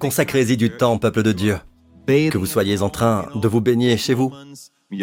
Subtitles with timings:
[0.00, 1.58] Consacrez-y du temps, peuple de Dieu.
[2.06, 4.32] Que vous soyez en train de vous baigner chez vous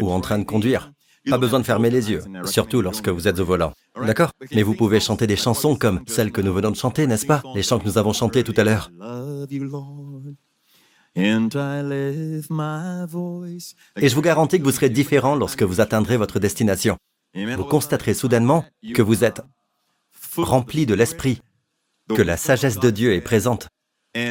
[0.01, 0.91] ou en train de conduire.
[1.29, 3.73] Pas besoin de fermer les yeux, surtout lorsque vous êtes au volant.
[3.95, 4.31] D'accord?
[4.51, 7.43] Mais vous pouvez chanter des chansons comme celles que nous venons de chanter, n'est-ce pas?
[7.53, 8.91] Les chants que nous avons chantés tout à l'heure.
[11.15, 11.29] Et
[14.09, 16.97] je vous garantis que vous serez différent lorsque vous atteindrez votre destination.
[17.35, 19.41] Vous constaterez soudainement que vous êtes
[20.37, 21.41] rempli de l'Esprit,
[22.09, 23.67] que la sagesse de Dieu est présente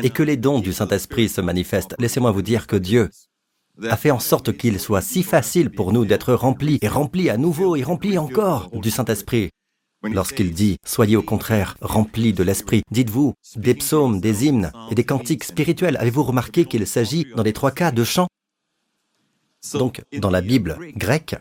[0.02, 1.94] et que les dons du Saint-Esprit se manifestent.
[1.98, 3.10] Laissez-moi vous dire que Dieu
[3.82, 7.36] a fait en sorte qu'il soit si facile pour nous d'être remplis et remplis à
[7.36, 9.50] nouveau et remplis encore du Saint-Esprit.
[10.02, 15.04] Lorsqu'il dit, soyez au contraire remplis de l'Esprit, dites-vous des psaumes, des hymnes et des
[15.04, 15.96] cantiques spirituels.
[15.96, 18.28] Avez-vous remarqué qu'il s'agit dans les trois cas de chants
[19.74, 21.36] Donc, dans la Bible grecque,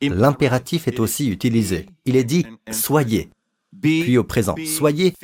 [0.00, 1.86] l'impératif est aussi utilisé.
[2.06, 3.30] Il est dit, soyez,
[3.82, 5.14] puis au présent, soyez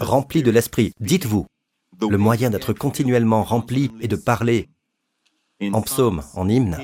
[0.00, 0.92] remplis de l'Esprit.
[1.00, 1.46] Dites-vous,
[2.00, 4.68] le moyen d'être continuellement rempli est de parler
[5.72, 6.78] en psaume, en hymne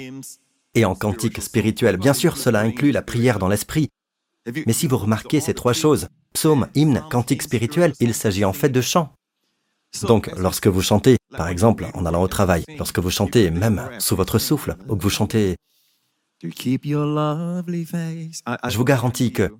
[0.74, 1.96] et en cantique spirituel.
[1.96, 3.88] Bien sûr, cela inclut la prière dans l'esprit.
[4.66, 8.70] Mais si vous remarquez ces trois choses, psaume, hymne, cantique spirituel, il s'agit en fait
[8.70, 9.12] de chant.
[10.02, 14.14] Donc, lorsque vous chantez, par exemple, en allant au travail, lorsque vous chantez même sous
[14.14, 15.56] votre souffle, ou que vous chantez...
[16.42, 16.48] Je
[18.76, 19.52] vous garantis que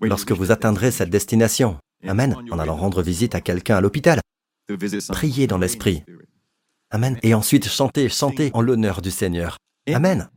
[0.00, 1.76] lorsque vous atteindrez cette destination,
[2.06, 4.20] Amen, en allant rendre visite à quelqu'un à l'hôpital,
[5.08, 6.04] priez dans l'esprit.
[6.90, 7.18] Amen.
[7.22, 9.58] Et ensuite chantez, chantez en l'honneur du Seigneur.
[9.92, 10.30] Amen.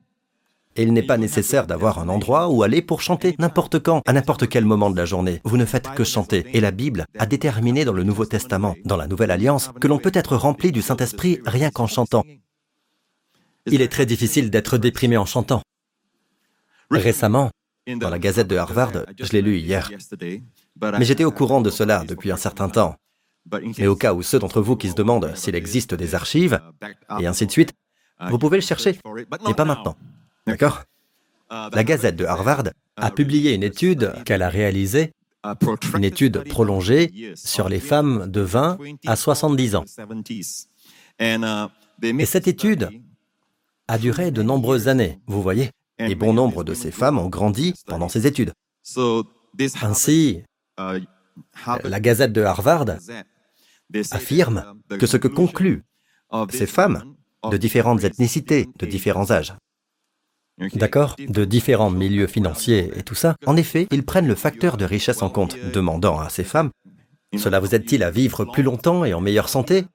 [0.76, 4.14] Et il n'est pas nécessaire d'avoir un endroit où aller pour chanter n'importe quand, à
[4.14, 5.42] n'importe quel moment de la journée.
[5.44, 6.46] Vous ne faites que chanter.
[6.54, 9.98] Et la Bible a déterminé dans le Nouveau Testament, dans la Nouvelle Alliance, que l'on
[9.98, 12.24] peut être rempli du Saint-Esprit rien qu'en chantant.
[13.66, 15.62] Il est très difficile d'être déprimé en chantant.
[16.90, 17.52] Récemment,
[17.88, 19.92] dans la Gazette de Harvard, je l'ai lu hier,
[20.80, 22.96] mais j'étais au courant de cela depuis un certain temps.
[23.78, 26.62] Et au cas où ceux d'entre vous qui se demandent s'il existe des archives,
[27.20, 27.74] et ainsi de suite,
[28.30, 29.96] vous pouvez le chercher, mais pas maintenant.
[30.46, 30.84] D'accord?
[31.50, 32.64] La Gazette de Harvard
[32.98, 35.12] a publié une étude qu'elle a réalisée,
[35.96, 38.78] une étude prolongée sur les femmes de 20
[39.08, 39.86] à 70 ans.
[41.20, 42.90] Et cette étude
[43.88, 47.74] a duré de nombreuses années, vous voyez, et bon nombre de ces femmes ont grandi
[47.88, 48.54] pendant ces études.
[49.82, 50.44] Ainsi,
[50.78, 52.86] la Gazette de Harvard
[54.12, 54.64] affirme
[55.00, 55.84] que ce que concluent
[56.50, 57.16] ces femmes
[57.50, 59.54] de différentes ethnicités, de différents âges,
[60.74, 64.86] d'accord, de différents milieux financiers et tout ça, en effet, ils prennent le facteur de
[64.86, 66.72] richesse en compte, demandant à ces femmes,
[67.38, 69.86] cela vous aide-t-il à vivre plus longtemps et en meilleure santé?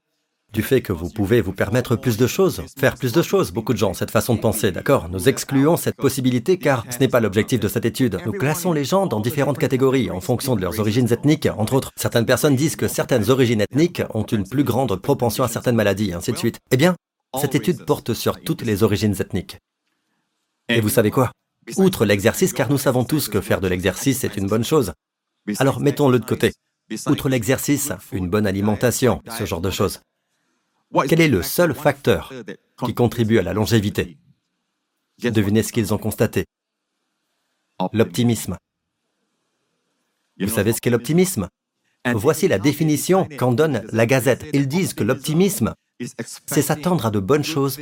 [0.56, 3.53] Du fait que vous pouvez vous permettre plus de choses, faire plus de choses.
[3.53, 5.11] Beaucoup de gens cette façon de penser, d'accord?
[5.11, 8.19] Nous excluons cette possibilité car ce n'est pas l'objectif de cette étude.
[8.25, 11.47] Nous classons les gens dans différentes catégories en fonction de leurs origines ethniques.
[11.59, 15.49] Entre autres, certaines personnes disent que certaines origines ethniques ont une plus grande propension à
[15.49, 16.59] certaines maladies, ainsi de suite.
[16.71, 16.97] Eh bien,
[17.38, 19.59] cette étude porte sur toutes les origines ethniques.
[20.71, 21.33] Et vous savez quoi?
[21.77, 24.94] Outre l'exercice, car nous savons tous que faire de l'exercice est une bonne chose.
[25.59, 26.55] Alors mettons-le de côté.
[27.09, 30.00] Outre l'exercice, une bonne alimentation, ce genre de choses.
[31.08, 32.32] Quel est le seul facteur
[32.84, 34.18] qui contribue à la longévité
[35.22, 36.44] Devinez ce qu'ils ont constaté.
[37.92, 38.56] L'optimisme.
[40.38, 41.48] Vous savez ce qu'est l'optimisme?
[42.14, 44.46] Voici la définition qu'en donne la Gazette.
[44.52, 45.74] Ils disent que l'optimisme,
[46.46, 47.78] c'est s'attendre à de bonnes choses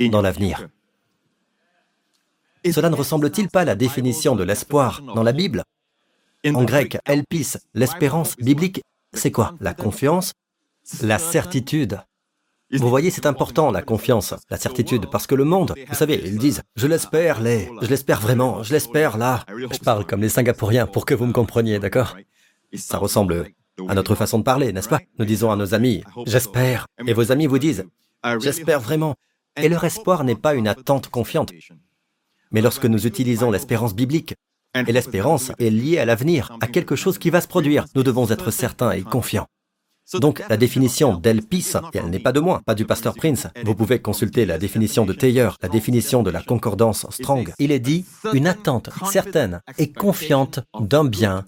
[0.00, 0.68] dans l'avenir.
[2.64, 5.64] Cela ne ressemble-t-il pas à la définition de l'espoir dans la Bible?
[6.46, 8.82] En grec, elpis, l'espérance biblique,
[9.12, 9.54] c'est quoi?
[9.60, 10.32] La confiance
[11.02, 12.00] la certitude.
[12.72, 16.38] Vous voyez, c'est important, la confiance, la certitude, parce que le monde, vous savez, ils
[16.38, 19.44] disent, je l'espère, les, je l'espère vraiment, je l'espère là.
[19.48, 22.16] Je parle comme les Singapouriens pour que vous me compreniez, d'accord?
[22.74, 23.48] Ça ressemble
[23.88, 25.00] à notre façon de parler, n'est-ce pas?
[25.18, 27.84] Nous disons à nos amis, j'espère, et vos amis vous disent,
[28.40, 29.16] j'espère vraiment.
[29.56, 31.52] Et leur espoir n'est pas une attente confiante.
[32.52, 34.34] Mais lorsque nous utilisons l'espérance biblique,
[34.74, 38.30] et l'espérance est liée à l'avenir, à quelque chose qui va se produire, nous devons
[38.30, 39.46] être certains et confiants.
[40.14, 43.46] Donc, la définition d'Elpis, elle n'est pas de moi, pas du pasteur Prince.
[43.64, 47.52] Vous pouvez consulter la définition de Thayer, la définition de la concordance Strong.
[47.58, 51.44] Il est dit une attente certaine et confiante d'un bien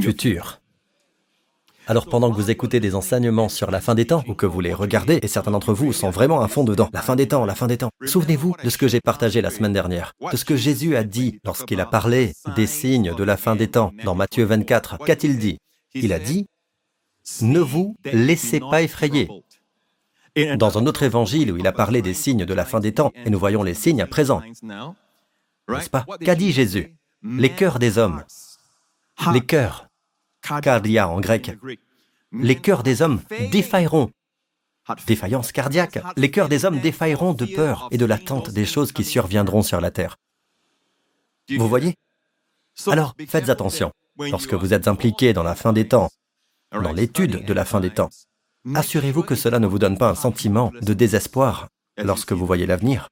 [0.00, 0.60] futur.
[1.88, 4.60] Alors pendant que vous écoutez des enseignements sur la fin des temps, ou que vous
[4.60, 7.44] les regardez, et certains d'entre vous sont vraiment à fond dedans, la fin des temps,
[7.44, 10.44] la fin des temps, souvenez-vous de ce que j'ai partagé la semaine dernière, de ce
[10.44, 14.16] que Jésus a dit lorsqu'il a parlé des signes de la fin des temps dans
[14.16, 14.98] Matthieu 24.
[15.04, 15.58] Qu'a-t-il dit?
[15.94, 16.46] Il a dit,
[17.42, 19.28] ne vous laissez pas effrayer.
[20.56, 23.12] Dans un autre évangile où il a parlé des signes de la fin des temps,
[23.24, 26.04] et nous voyons les signes à présent, n'est-ce pas?
[26.20, 26.94] Qu'a dit Jésus?
[27.22, 28.22] Les cœurs des hommes.
[29.32, 29.88] Les cœurs,
[30.62, 31.56] cardia en grec,
[32.32, 34.10] les cœurs des hommes défailleront.
[35.06, 39.04] Défaillance cardiaque, les cœurs des hommes défailleront de peur et de l'attente des choses qui
[39.04, 40.16] surviendront sur la terre.
[41.56, 41.94] Vous voyez?
[42.86, 43.90] Alors, faites attention.
[44.18, 46.10] Lorsque vous êtes impliqué dans la fin des temps,
[46.72, 48.10] dans l'étude de la fin des temps,
[48.74, 53.08] assurez-vous que cela ne vous donne pas un sentiment de désespoir lorsque vous voyez l'avenir.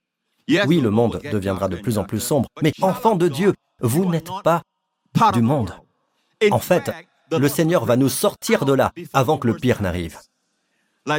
[0.67, 4.31] Oui, le monde deviendra de plus en plus sombre, mais enfant de Dieu, vous n'êtes
[4.43, 4.63] pas
[5.33, 5.73] du monde.
[6.51, 6.91] En fait,
[7.31, 10.19] le Seigneur va nous sortir de là avant que le pire n'arrive.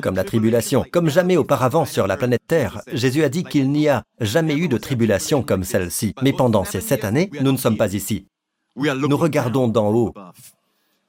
[0.02, 3.88] Comme la tribulation, comme jamais auparavant sur la planète Terre, Jésus a dit qu'il n'y
[3.88, 6.16] a jamais eu de tribulation comme celle-ci.
[6.24, 8.28] Mais pendant ces sept années, nous ne sommes pas ici.
[8.76, 10.14] Nous regardons d'en haut.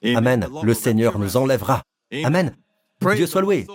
[0.04, 0.46] Amen.
[0.62, 1.82] Le Seigneur nous enlèvera.
[2.25, 2.54] Amen.
[3.14, 3.66] Dieu soit loué.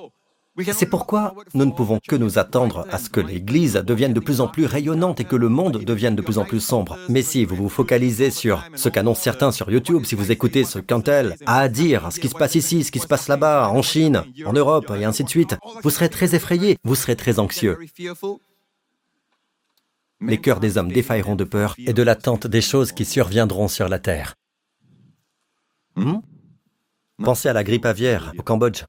[0.73, 4.41] C'est pourquoi nous ne pouvons que nous attendre à ce que l'Église devienne de plus
[4.41, 6.97] en plus rayonnante et que le monde devienne de plus en plus sombre.
[7.07, 10.79] Mais si vous vous focalisez sur ce qu'annoncent certains sur YouTube, si vous écoutez ce
[10.79, 13.81] qu'Intel a à dire, ce qui se passe ici, ce qui se passe là-bas, en
[13.81, 17.77] Chine, en Europe et ainsi de suite, vous serez très effrayé, vous serez très anxieux.
[20.19, 23.88] Les cœurs des hommes défailleront de peur et de l'attente des choses qui surviendront sur
[23.88, 24.35] la terre.
[25.95, 26.19] Hmm?
[27.23, 28.83] Pensez à la grippe aviaire au Cambodge.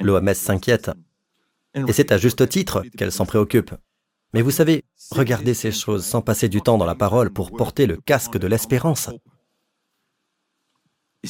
[0.00, 0.90] L'OMS s'inquiète.
[1.74, 3.72] Et c'est à juste titre qu'elle s'en préoccupe.
[4.34, 7.86] Mais vous savez, regarder ces choses sans passer du temps dans la parole pour porter
[7.86, 9.10] le casque de l'espérance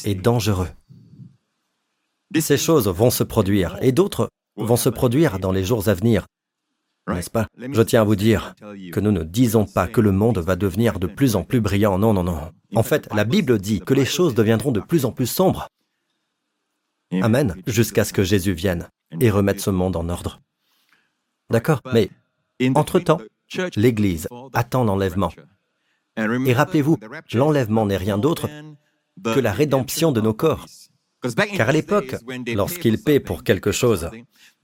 [0.05, 0.69] est dangereux.
[2.41, 6.27] Ces choses vont se produire et d'autres vont se produire dans les jours à venir.
[7.09, 8.55] N'est-ce pas Je tiens à vous dire
[8.93, 11.99] que nous ne disons pas que le monde va devenir de plus en plus brillant.
[11.99, 12.53] Non, non, non.
[12.75, 15.69] En fait, la Bible dit que les choses deviendront de plus en plus sombres.
[17.21, 18.89] Amen, jusqu'à ce que Jésus vienne
[19.21, 20.41] et remette ce monde en ordre.
[21.51, 22.09] D'accord Mais
[22.75, 23.21] entre-temps,
[23.77, 25.33] l'Église attend l'enlèvement.
[26.17, 26.99] Et rappelez-vous,
[27.33, 28.49] l'enlèvement n'est rien d'autre
[29.25, 30.67] que la rédemption de nos corps.
[31.57, 32.17] Car à l'époque,
[32.55, 34.11] lorsqu'ils paient pour quelque chose,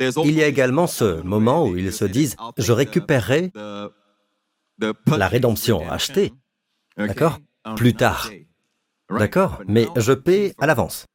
[0.00, 3.52] il y a également ce moment où ils se disent, je récupérerai
[5.06, 6.32] la rédemption achetée,
[6.96, 7.38] d'accord
[7.76, 8.30] Plus tard.
[9.10, 11.06] D'accord Mais je paie à l'avance.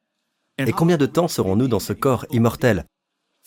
[0.58, 2.84] Et combien de temps serons-nous dans ce corps immortel?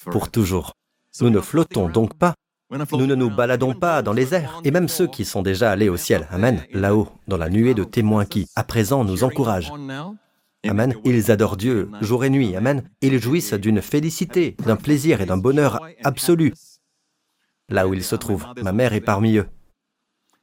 [0.06, 0.74] Pour toujours.
[1.22, 2.36] Nous ne flottons donc pas.
[2.70, 4.62] Nous ne nous baladons pas dans les airs.
[4.66, 7.84] Et même ceux qui sont déjà allés au ciel, Amen, là-haut, dans la nuée de
[7.84, 9.72] témoins qui, à présent, nous encouragent.
[10.66, 10.94] Amen.
[11.06, 12.56] Ils adorent Dieu jour et nuit.
[12.56, 12.84] Amen.
[13.02, 16.54] Ils jouissent d'une félicité, d'un plaisir et d'un bonheur absolu.
[17.70, 19.48] Là où ils se trouvent, ma mère est parmi eux.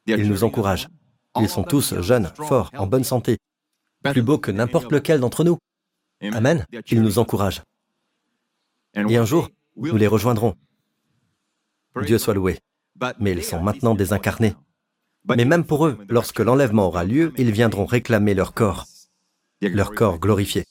[0.07, 0.89] Ils nous encouragent.
[1.41, 3.39] Ils sont tous jeunes, forts, en bonne santé,
[4.03, 5.59] plus beaux que n'importe lequel d'entre nous.
[6.23, 6.65] Amen.
[6.91, 7.63] Ils nous encouragent.
[8.95, 10.55] Et un jour, nous les rejoindrons.
[12.03, 12.59] Dieu soit loué.
[13.19, 14.55] Mais ils sont maintenant désincarnés.
[15.29, 18.87] Mais même pour eux, lorsque l'enlèvement aura lieu, ils viendront réclamer leur corps,
[19.63, 20.65] leur corps glorifié.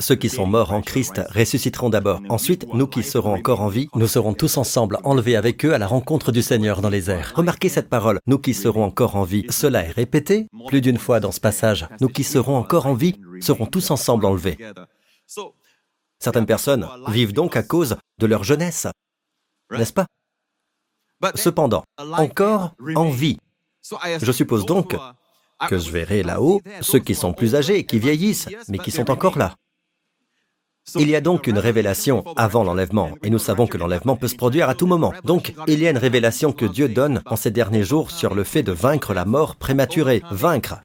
[0.00, 2.20] Ceux qui sont morts en Christ ressusciteront d'abord.
[2.28, 5.78] Ensuite, nous qui serons encore en vie, nous serons tous ensemble enlevés avec eux à
[5.78, 7.32] la rencontre du Seigneur dans les airs.
[7.34, 9.44] Remarquez cette parole, nous qui serons encore en vie.
[9.50, 11.88] Cela est répété plus d'une fois dans ce passage.
[12.00, 14.56] Nous qui serons encore en vie serons tous ensemble enlevés.
[16.20, 18.86] Certaines personnes vivent donc à cause de leur jeunesse,
[19.70, 20.06] n'est-ce pas?
[21.34, 23.38] Cependant, encore en vie.
[24.22, 24.96] Je suppose donc
[25.68, 29.38] que je verrai là-haut ceux qui sont plus âgés, qui vieillissent, mais qui sont encore
[29.38, 29.54] là.
[30.94, 34.36] Il y a donc une révélation avant l'enlèvement, et nous savons que l'enlèvement peut se
[34.36, 35.12] produire à tout moment.
[35.24, 38.44] Donc, il y a une révélation que Dieu donne en ces derniers jours sur le
[38.44, 40.22] fait de vaincre la mort prématurée.
[40.30, 40.80] Vaincre.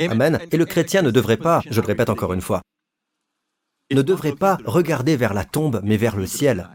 [0.00, 0.40] Amen.
[0.50, 2.62] Et le chrétien ne devrait pas, je le répète encore une fois,
[3.92, 6.68] ne devrait pas regarder vers la tombe, mais vers le ciel.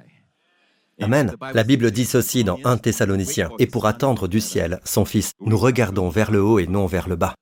[1.01, 1.35] Amen.
[1.53, 3.49] La Bible dit ceci dans 1 Thessaloniciens.
[3.59, 7.07] Et pour attendre du ciel son Fils, nous regardons vers le haut et non vers
[7.07, 7.35] le bas.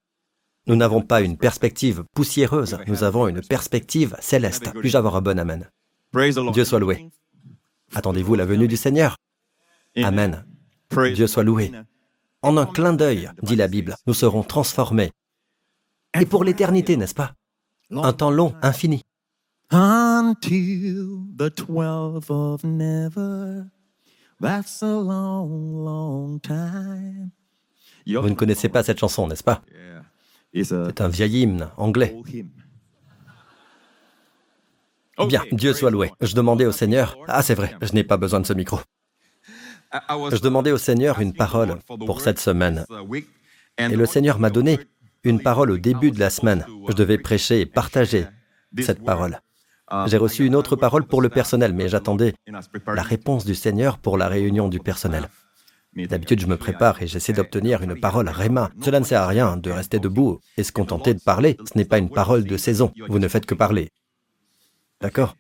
[0.68, 4.72] Nous n'avons pas une perspective poussiéreuse, nous avons une perspective céleste.
[4.82, 5.70] Puis-je avoir un bon Amen?
[6.54, 7.10] Dieu soit loué.
[7.96, 9.16] Attendez-vous la venue du Seigneur?
[9.96, 10.46] Amen.
[11.14, 11.72] Dieu soit loué.
[12.42, 15.12] En un clin d'œil, dit la Bible, nous serons transformés.
[16.20, 17.34] Et pour l'éternité, n'est-ce pas?
[17.92, 19.04] Un temps long, infini.
[19.69, 23.65] Until the twelve of never.
[24.39, 27.31] That's a long, long time.
[28.05, 29.62] Vous ne connaissez pas cette chanson, n'est-ce pas?
[30.53, 32.15] C'est un vieil hymne anglais.
[35.27, 36.12] Bien, Dieu soit loué.
[36.21, 38.79] Je demandais au Seigneur, ah c'est vrai, je n'ai pas besoin de ce micro.
[39.91, 42.86] Je demandais au Seigneur une parole pour cette semaine.
[43.77, 44.79] Et le Seigneur m'a donné
[45.24, 46.65] une parole au début de la semaine.
[46.88, 48.25] Je devais prêcher et partager
[48.79, 49.41] cette parole.
[50.08, 54.17] J'ai reçu une autre parole pour le personnel, mais j'attendais la réponse du Seigneur pour
[54.17, 55.29] la réunion du personnel.
[55.96, 58.70] D'habitude, je me prépare et j'essaie d'obtenir une parole Réma.
[58.84, 61.58] Cela ne sert à rien de rester debout et se contenter de parler.
[61.65, 62.91] Ce n'est pas une parole de saison.
[63.08, 63.89] Vous ne faites que parler.
[65.01, 65.36] D'accord?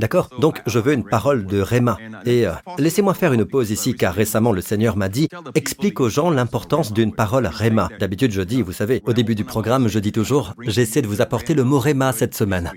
[0.00, 1.98] D'accord Donc, je veux une parole de Réma.
[2.24, 6.08] Et euh, laissez-moi faire une pause ici, car récemment, le Seigneur m'a dit, explique aux
[6.08, 7.90] gens l'importance d'une parole Réma.
[8.00, 11.20] D'habitude, je dis, vous savez, au début du programme, je dis toujours, j'essaie de vous
[11.20, 12.72] apporter le mot Réma cette semaine.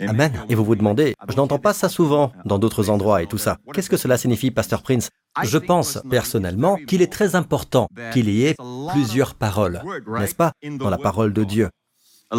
[0.00, 0.32] Amen.
[0.48, 3.58] Et vous vous demandez, je n'entends pas ça souvent dans d'autres endroits et tout ça.
[3.72, 5.10] Qu'est-ce que cela signifie, Pasteur Prince?
[5.42, 8.54] Je pense personnellement qu'il est très important qu'il y ait
[8.92, 9.82] plusieurs paroles,
[10.18, 11.70] n'est-ce pas, dans la parole de Dieu?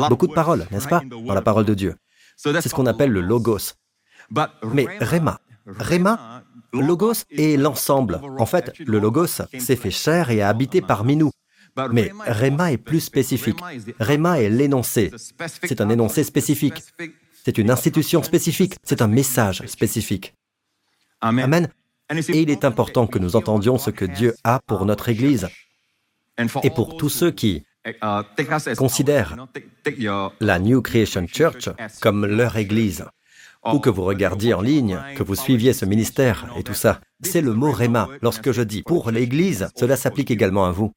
[0.10, 1.96] Beaucoup de paroles, n'est-ce pas, dans la parole de Dieu?
[2.38, 3.74] C'est ce qu'on appelle le logos.
[4.74, 8.22] Mais Réma, Réma, logos est l'ensemble.
[8.38, 11.32] En fait, le logos s'est fait chair et a habité parmi nous.
[11.92, 13.60] Mais Réma est plus spécifique.
[14.00, 15.12] Réma est l'énoncé.
[15.64, 16.84] C'est un énoncé spécifique.
[17.50, 20.36] C'est une institution spécifique, c'est un message spécifique.
[21.20, 21.68] Amen.
[22.12, 25.50] Et il est important que nous entendions ce que Dieu a pour notre Église.
[26.62, 27.64] Et pour tous ceux qui
[28.78, 29.36] considèrent
[30.40, 31.70] la New Creation Church
[32.02, 33.06] comme leur Église,
[33.66, 37.42] ou que vous regardiez en ligne, que vous suiviez ce ministère et tout ça, c'est
[37.42, 38.10] le mot Réma.
[38.22, 40.92] Lorsque je dis pour l'Église, cela s'applique également à vous.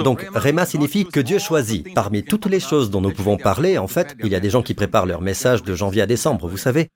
[0.00, 1.92] Donc, Réma signifie que Dieu choisit.
[1.94, 4.62] Parmi toutes les choses dont nous pouvons parler, en fait, il y a des gens
[4.62, 6.90] qui préparent leur message de janvier à décembre, vous savez.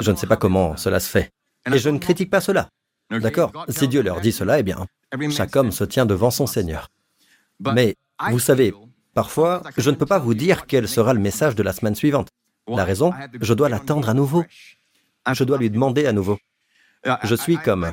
[0.00, 1.30] Je ne sais pas comment cela se fait.
[1.72, 2.68] Et je ne critique pas cela.
[3.10, 4.86] D'accord Si Dieu leur dit cela, eh bien,
[5.30, 6.88] chaque homme se tient devant son Seigneur.
[7.60, 7.96] Mais,
[8.30, 8.74] vous savez,
[9.14, 12.28] parfois, je ne peux pas vous dire quel sera le message de la semaine suivante.
[12.66, 14.44] La raison, je dois l'attendre à nouveau.
[15.30, 16.38] Je dois lui demander à nouveau.
[17.22, 17.92] Je suis comme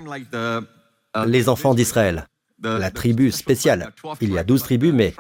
[1.25, 2.25] les enfants d'Israël
[2.63, 3.91] la tribu spéciale.
[4.21, 5.13] Il y a douze tribus, mais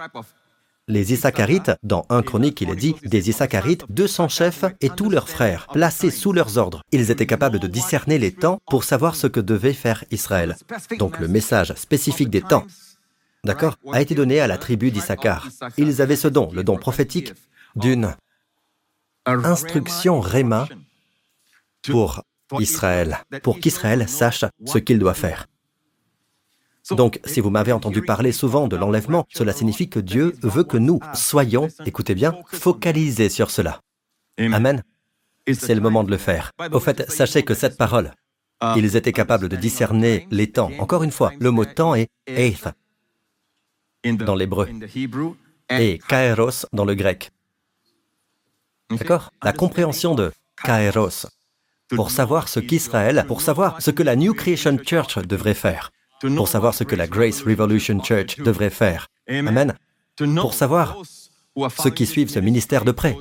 [0.89, 5.29] les Issacharites, dans un chronique, il est dit, des Issacharites, 200 chefs et tous leurs
[5.29, 6.81] frères, placés sous leurs ordres.
[6.91, 10.57] Ils étaient capables de discerner les temps pour savoir ce que devait faire Israël.
[10.97, 12.65] Donc le message spécifique des temps,
[13.43, 15.47] d'accord, a été donné à la tribu d'Issachar.
[15.77, 17.33] Ils avaient ce don, le don prophétique,
[17.75, 18.15] d'une
[19.27, 20.67] instruction Réma
[21.83, 22.23] pour
[22.59, 25.45] Israël, pour qu'Israël sache ce qu'il doit faire.
[26.91, 30.77] Donc, si vous m'avez entendu parler souvent de l'enlèvement, cela signifie que Dieu veut que
[30.77, 33.81] nous soyons, écoutez bien, focalisés sur cela.
[34.37, 34.83] Amen.
[35.51, 36.51] C'est le moment de le faire.
[36.71, 38.11] Au fait, sachez que cette parole,
[38.75, 40.71] ils étaient capables de discerner les temps.
[40.79, 42.67] Encore une fois, le mot temps est eighth
[44.03, 44.67] dans l'hébreu
[45.69, 47.31] et kairos dans le grec.
[48.89, 49.31] D'accord?
[49.43, 50.31] La compréhension de
[50.63, 51.27] kairos
[51.89, 56.47] pour savoir ce qu'Israël, pour savoir ce que la New Creation Church devrait faire pour
[56.47, 59.07] savoir ce que la Grace Revolution Church devrait faire.
[59.27, 59.73] Amen.
[60.17, 60.97] Pour savoir
[61.77, 63.15] ceux qui suivent ce ministère de près.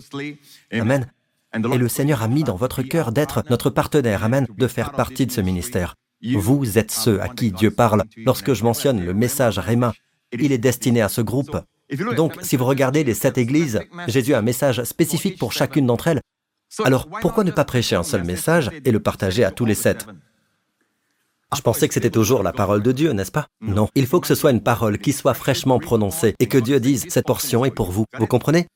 [0.73, 1.11] Amen.
[1.55, 4.25] Et le Seigneur a mis dans votre cœur d'être notre partenaire.
[4.25, 4.47] Amen.
[4.57, 5.95] De faire partie de ce ministère.
[6.35, 8.05] Vous êtes ceux à qui Dieu parle.
[8.17, 9.93] Lorsque je mentionne le message Réma,
[10.33, 11.59] il est destiné à ce groupe.
[12.17, 16.09] Donc, si vous regardez les sept églises, Jésus a un message spécifique pour chacune d'entre
[16.09, 16.21] elles.
[16.85, 20.07] Alors, pourquoi ne pas prêcher un seul message et le partager à tous les sept?
[21.57, 23.49] Je pensais que c'était toujours la parole de Dieu, n'est-ce pas?
[23.61, 26.79] Non, il faut que ce soit une parole qui soit fraîchement prononcée et que Dieu
[26.81, 28.05] dise, cette portion est pour vous.
[28.19, 28.67] Vous comprenez?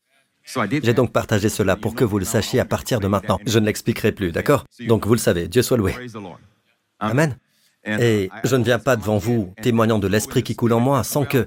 [0.44, 3.38] J'ai donc partagé cela pour que vous le sachiez à partir de maintenant.
[3.46, 4.64] Je ne l'expliquerai plus, d'accord?
[4.88, 5.94] Donc vous le savez, Dieu soit loué.
[6.98, 7.36] Amen.
[7.84, 11.24] Et je ne viens pas devant vous témoignant de l'esprit qui coule en moi sans
[11.24, 11.46] que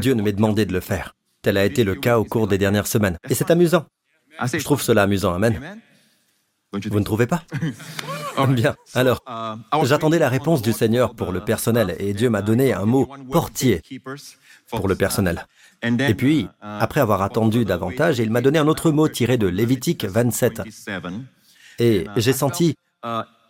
[0.00, 1.14] Dieu ne m'ait demandé de le faire.
[1.42, 3.18] Tel a été le cas au cours des dernières semaines.
[3.28, 3.86] Et c'est amusant.
[4.42, 5.78] Je trouve cela amusant, Amen.
[6.90, 7.42] Vous ne trouvez pas
[8.48, 8.74] Bien.
[8.94, 9.22] Alors,
[9.84, 13.80] j'attendais la réponse du Seigneur pour le personnel et Dieu m'a donné un mot portier
[14.70, 15.46] pour le personnel.
[15.82, 20.04] Et puis, après avoir attendu davantage, il m'a donné un autre mot tiré de Lévitique
[20.04, 20.62] 27.
[21.78, 22.74] Et j'ai senti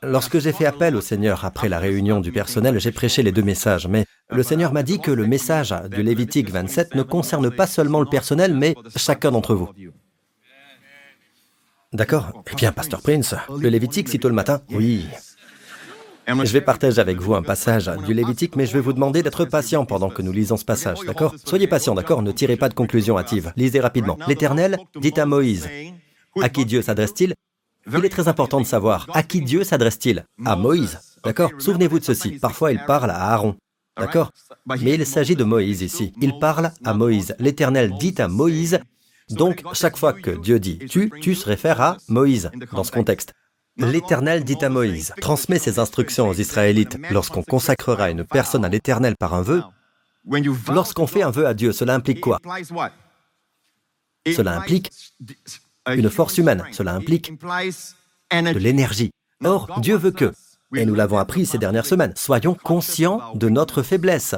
[0.06, 3.42] Lorsque j'ai fait appel au Seigneur après la réunion du personnel, j'ai prêché les deux
[3.42, 7.66] messages, mais le Seigneur m'a dit que le message du Lévitique 27 ne concerne pas
[7.66, 9.70] seulement le personnel, mais chacun d'entre vous.
[11.94, 12.42] D'accord.
[12.50, 14.60] Eh bien, Pasteur Prince, le Lévitique, si tôt le matin.
[14.70, 15.06] Oui.
[16.26, 19.44] Je vais partager avec vous un passage du Lévitique, mais je vais vous demander d'être
[19.44, 21.34] patient pendant que nous lisons ce passage, d'accord?
[21.44, 22.22] Soyez patient, d'accord?
[22.22, 23.52] Ne tirez pas de conclusion hâtive.
[23.56, 24.18] Lisez rapidement.
[24.26, 25.68] L'Éternel dit à Moïse,
[26.42, 27.34] à qui Dieu s'adresse-t-il?
[27.86, 30.24] Il est très important de savoir à qui Dieu s'adresse-t-il?
[30.44, 31.50] À Moïse, d'accord?
[31.58, 32.32] Souvenez-vous de ceci.
[32.32, 33.54] Parfois, il parle à Aaron,
[33.96, 34.32] d'accord?
[34.66, 36.12] Mais il s'agit de Moïse ici.
[36.20, 37.36] Il parle à Moïse.
[37.38, 38.80] L'Éternel dit à Moïse,
[39.30, 43.32] donc chaque fois que Dieu dit tu, tu se réfères à Moïse dans ce contexte.
[43.76, 46.96] L'Éternel dit à Moïse, transmet ses instructions aux Israélites.
[47.10, 49.62] Lorsqu'on consacrera une personne à l'Éternel par un vœu,
[50.68, 52.38] lorsqu'on fait un vœu à Dieu, cela implique quoi?
[54.26, 54.90] Cela implique
[55.88, 59.10] une force humaine, cela implique de l'énergie.
[59.42, 60.32] Or, Dieu veut que,
[60.74, 64.36] et nous l'avons appris ces dernières semaines, soyons conscients de notre faiblesse.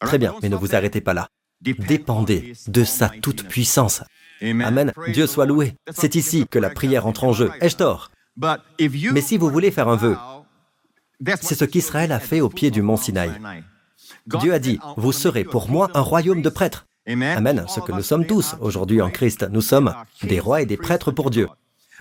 [0.00, 1.28] Très bien, mais ne vous arrêtez pas là.
[1.62, 4.02] Dépendez de sa toute-puissance.
[4.42, 4.92] Amen.
[5.08, 5.74] Dieu soit loué.
[5.90, 7.50] C'est ici que la prière entre en jeu.
[7.60, 10.16] Ai-je tort mais si vous voulez faire un vœu,
[11.40, 13.30] c'est ce qu'Israël a fait au pied du mont Sinaï.
[14.26, 16.86] Dieu a dit, vous serez pour moi un royaume de prêtres.
[17.06, 19.46] Amen, ce que nous sommes tous aujourd'hui en Christ.
[19.50, 21.48] Nous sommes des rois et des prêtres pour Dieu.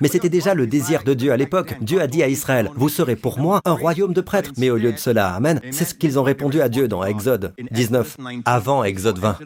[0.02, 1.76] Mais c'était déjà le désir de Dieu à l'époque.
[1.82, 4.52] Dieu a dit à Israël, vous serez pour moi un royaume de prêtres.
[4.58, 7.54] Mais au lieu de cela, Amen, c'est ce qu'ils ont répondu à Dieu dans Exode
[7.72, 9.38] 19, avant Exode 20,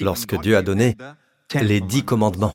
[0.00, 0.96] lorsque Dieu a donné
[1.54, 2.52] les dix commandements.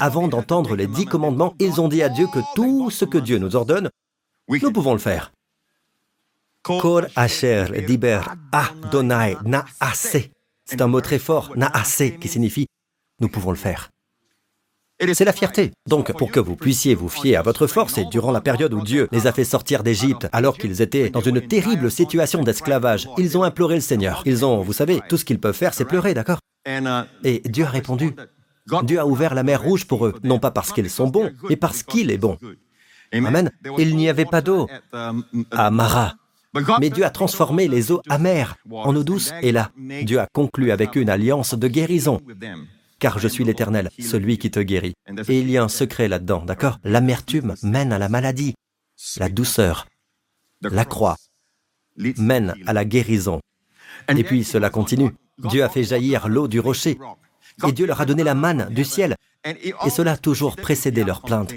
[0.00, 3.38] Avant d'entendre les dix commandements, ils ont dit à Dieu que tout ce que Dieu
[3.38, 3.88] nous ordonne,
[4.48, 5.32] nous pouvons le faire.
[6.62, 8.20] Kor Asher Diber
[9.44, 10.28] Naase.
[10.64, 12.66] C'est un mot très fort, Naase, qui signifie
[13.20, 13.90] nous pouvons le faire.
[15.00, 15.70] C'est la fierté.
[15.88, 18.82] Donc, pour que vous puissiez vous fier à votre force, et durant la période où
[18.82, 23.38] Dieu les a fait sortir d'Égypte, alors qu'ils étaient dans une terrible situation d'esclavage, ils
[23.38, 24.22] ont imploré le Seigneur.
[24.26, 26.40] Ils ont, vous savez, tout ce qu'ils peuvent faire, c'est pleurer, d'accord
[27.24, 28.14] Et Dieu a répondu,
[28.82, 31.56] Dieu a ouvert la mer rouge pour eux, non pas parce qu'ils sont bons, mais
[31.56, 32.36] parce qu'il est bon.
[33.12, 33.50] Amen.
[33.78, 36.14] Il n'y avait pas d'eau à Mara.
[36.80, 39.70] Mais Dieu a transformé les eaux amères en eau douce, et là,
[40.02, 42.20] Dieu a conclu avec une alliance de guérison.
[43.00, 44.94] Car je suis l'Éternel, celui qui te guérit.
[45.28, 46.78] Et il y a un secret là-dedans, d'accord?
[46.84, 48.54] L'amertume mène à la maladie.
[49.18, 49.86] La douceur,
[50.62, 51.16] la croix,
[51.96, 53.40] mène à la guérison.
[54.08, 55.14] Et puis cela continue.
[55.38, 56.98] Dieu a fait jaillir l'eau du rocher
[57.66, 61.22] et Dieu leur a donné la manne du ciel, et cela a toujours précédé leur
[61.22, 61.54] plainte.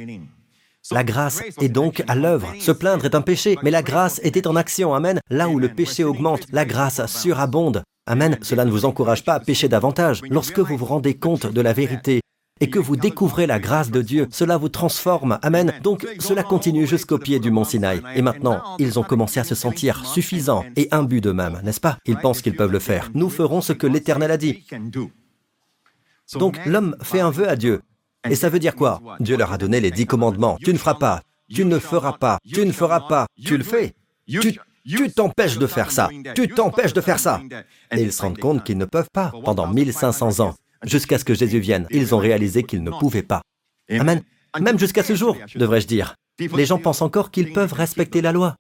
[0.92, 2.54] La grâce est donc à l'œuvre.
[2.60, 4.96] Se plaindre est un péché, mais la grâce était en action.
[4.96, 5.20] Amen.
[5.30, 7.84] Là où le péché augmente, la grâce surabonde.
[8.08, 8.38] Amen.
[8.42, 10.22] Cela ne vous encourage pas à pécher davantage.
[10.30, 12.22] Lorsque vous vous rendez compte de la vérité
[12.60, 15.40] et que vous découvrez la grâce de Dieu, cela vous transforme.
[15.42, 15.74] Amen.
[15.84, 18.02] Donc cela continue jusqu'au pied du mont Sinaï.
[18.16, 21.98] Et maintenant, ils ont commencé à se sentir suffisants et imbus d'eux-mêmes, n'est-ce pas?
[22.06, 23.10] Ils pensent qu'ils peuvent le faire.
[23.14, 24.66] Nous ferons ce que l'Éternel a dit.
[26.36, 27.82] Donc l'homme fait un vœu à Dieu.
[28.30, 29.02] Et ça veut dire quoi?
[29.20, 30.58] Dieu leur a donné les dix commandements.
[30.64, 33.94] Tu ne feras pas, tu ne feras pas, tu ne feras pas, tu le fais.
[34.28, 34.60] Tu
[35.16, 37.42] t'empêches de faire ça, tu t'empêches de faire ça.
[37.92, 41.34] Et ils se rendent compte qu'ils ne peuvent pas pendant 1500 ans, jusqu'à ce que
[41.34, 41.88] Jésus vienne.
[41.90, 43.42] Ils ont réalisé qu'ils ne pouvaient pas.
[43.90, 44.22] Amen.
[44.60, 46.16] Même jusqu'à ce jour, devrais-je dire.
[46.40, 48.56] Les gens pensent encore qu'ils peuvent respecter la loi.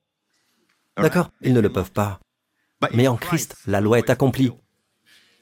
[0.97, 1.31] D'accord?
[1.41, 2.19] Ils ne le peuvent pas.
[2.93, 4.51] Mais en Christ, la loi est accomplie.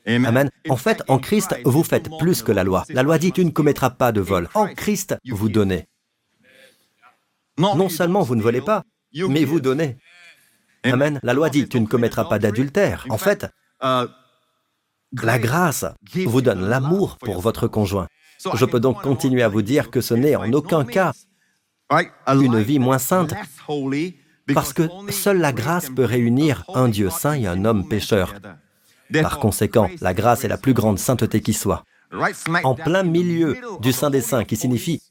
[0.06, 0.50] Amen.
[0.70, 2.86] En fait, en Christ, vous faites plus que la loi.
[2.90, 4.50] La loi dit tu ne commettras pas de vol.
[4.54, 5.88] En Christ, vous donnez.
[7.58, 9.98] Non seulement vous ne volez pas, mais vous donnez.
[10.84, 11.20] Amen.
[11.24, 13.06] La loi dit tu ne commettras pas d'adultère.
[13.10, 13.48] En fait,
[13.82, 15.86] la grâce
[16.26, 18.08] vous donne l'amour pour votre conjoint.
[18.54, 21.14] Je peux donc continuer à vous dire que ce n'est en aucun cas
[22.28, 23.34] une vie moins sainte,
[24.54, 28.36] parce que seule la grâce peut réunir un Dieu saint et un homme pécheur.
[29.12, 31.84] Par conséquent, la grâce est la plus grande sainteté qui soit.
[32.64, 35.02] En plein milieu du Saint des Saints, qui signifie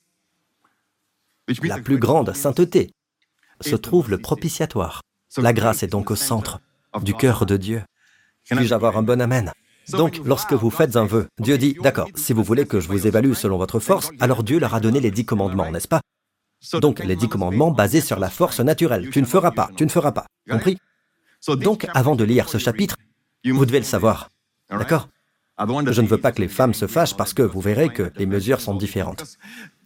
[1.63, 2.93] la plus grande sainteté,
[3.61, 5.03] se trouve le propitiatoire.
[5.39, 6.61] La grâce est donc au centre
[7.03, 7.83] du cœur de Dieu.
[8.51, 9.53] Puis-je avoir un bon Amen?
[9.91, 13.07] Donc, lorsque vous faites un vœu, Dieu dit, d'accord, si vous voulez que je vous
[13.07, 16.01] évalue selon votre force, alors Dieu leur a donné les dix commandements, n'est-ce pas?
[16.81, 19.09] Donc, les dix commandements basés sur la force naturelle.
[19.11, 20.27] Tu ne feras pas, tu ne feras pas.
[20.51, 20.79] Compris?
[21.47, 22.97] Donc, avant de lire ce chapitre,
[23.45, 24.31] vous devez le savoir.
[24.71, 25.09] D'accord?
[25.61, 28.27] Je ne veux pas que les femmes se fâchent parce que vous verrez que les
[28.27, 29.25] mesures sont différentes.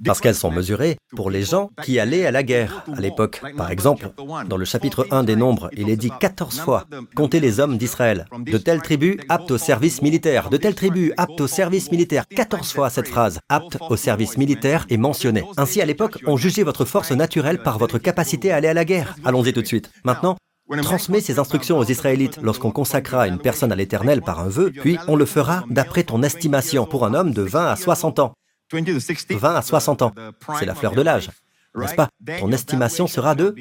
[0.04, 3.40] Parce qu'elles sont mesurées pour les gens qui allaient à la guerre à l'époque.
[3.56, 4.10] Par exemple,
[4.48, 8.26] dans le chapitre 1 des Nombres, il est dit 14 fois Comptez les hommes d'Israël.
[8.38, 10.50] De telle tribu apte au service militaire.
[10.50, 12.26] De telle tribu apte au service militaire.
[12.28, 15.44] 14 fois cette phrase apte au service militaire est mentionnée.
[15.56, 18.84] Ainsi, à l'époque, on jugeait votre force naturelle par votre capacité à aller à la
[18.84, 19.16] guerre.
[19.24, 19.90] Allons-y tout de suite.
[20.04, 20.36] Maintenant,
[20.82, 24.98] Transmets ces instructions aux Israélites lorsqu'on consacrera une personne à l'Éternel par un vœu, puis
[25.08, 28.34] on le fera d'après ton estimation pour un homme de 20 à 60 ans.
[28.72, 30.14] 20 à 60 ans,
[30.58, 31.30] c'est la fleur de l'âge,
[31.74, 32.08] n'est-ce pas?
[32.38, 33.54] Ton estimation sera de...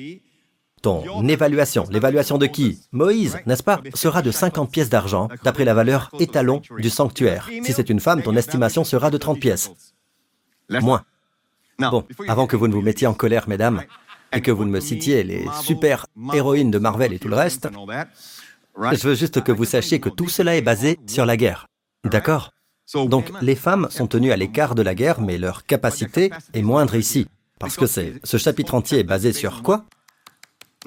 [0.81, 2.79] Ton évaluation, l'évaluation de qui?
[2.91, 3.81] Moïse, n'est-ce pas?
[3.93, 7.49] Sera de 50 pièces d'argent, d'après la valeur étalon du sanctuaire.
[7.63, 9.71] Si c'est une femme, ton estimation sera de 30 pièces.
[10.69, 11.03] Moins.
[11.77, 13.83] Bon, avant que vous ne vous mettiez en colère, mesdames,
[14.33, 17.69] et que vous ne me citiez les super héroïnes de Marvel et tout le reste,
[18.77, 21.67] je veux juste que vous sachiez que tout cela est basé sur la guerre.
[22.03, 22.51] D'accord?
[22.93, 26.95] Donc les femmes sont tenues à l'écart de la guerre, mais leur capacité est moindre
[26.95, 27.27] ici.
[27.59, 29.85] Parce que ce chapitre entier est basé sur quoi?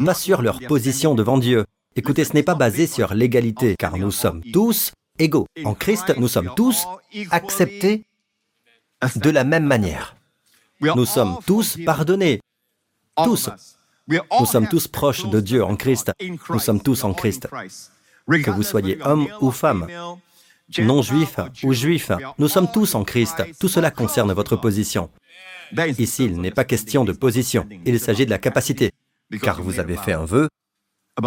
[0.04, 1.64] Pas sur leur position devant Dieu.
[1.96, 5.46] Écoutez, ce n'est pas basé sur l'égalité, car nous sommes tous égaux.
[5.64, 6.84] En Christ, nous sommes tous
[7.30, 8.04] acceptés
[9.14, 10.16] de la même manière.
[10.80, 12.40] Nous sommes tous pardonnés,
[13.16, 13.50] tous.
[14.08, 16.12] Nous sommes tous proches de Dieu en Christ.
[16.50, 17.48] Nous sommes tous en Christ.
[18.26, 19.86] Que vous soyez homme ou femme,
[20.78, 23.42] non-juif ou juif, nous sommes tous en Christ.
[23.60, 25.10] Tout cela concerne votre position.
[25.98, 28.92] Ici, il n'est pas question de position, il s'agit de la capacité,
[29.42, 30.48] car vous avez fait un vœu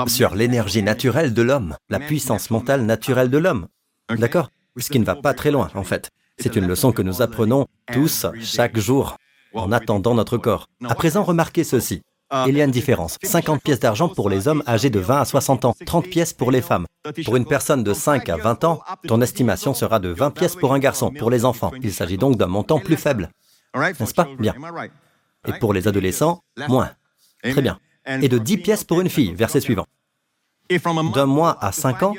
[0.08, 3.67] sur l'énergie naturelle de l'homme, la puissance mentale naturelle de l'homme.
[4.10, 4.50] D'accord?
[4.78, 6.10] Ce qui ne va pas très loin, en fait.
[6.38, 9.17] C'est une leçon que nous apprenons tous chaque jour
[9.58, 10.67] en attendant notre corps.
[10.86, 12.02] À présent, remarquez ceci.
[12.48, 13.17] Il y a une différence.
[13.24, 16.52] 50 pièces d'argent pour les hommes âgés de 20 à 60 ans, 30 pièces pour
[16.52, 16.86] les femmes.
[17.24, 20.74] Pour une personne de 5 à 20 ans, ton estimation sera de 20 pièces pour
[20.74, 21.72] un garçon, pour les enfants.
[21.82, 23.30] Il s'agit donc d'un montant plus faible.
[23.76, 24.28] N'est-ce pas?
[24.39, 24.56] Bien.
[25.48, 26.91] Et pour les adolescents, moins.
[27.43, 27.80] Très bien.
[28.06, 29.86] Et de 10 pièces pour une fille, verset suivant.
[31.13, 32.13] D'un mois à 5 ans,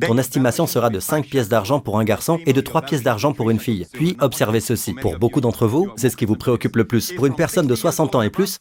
[0.00, 3.32] ton estimation sera de 5 pièces d'argent pour un garçon et de 3 pièces d'argent
[3.32, 3.86] pour une fille.
[3.92, 4.92] Puis observez ceci.
[4.92, 7.12] Pour beaucoup d'entre vous, c'est ce qui vous préoccupe le plus.
[7.12, 8.58] Pour une personne de 60 ans et plus,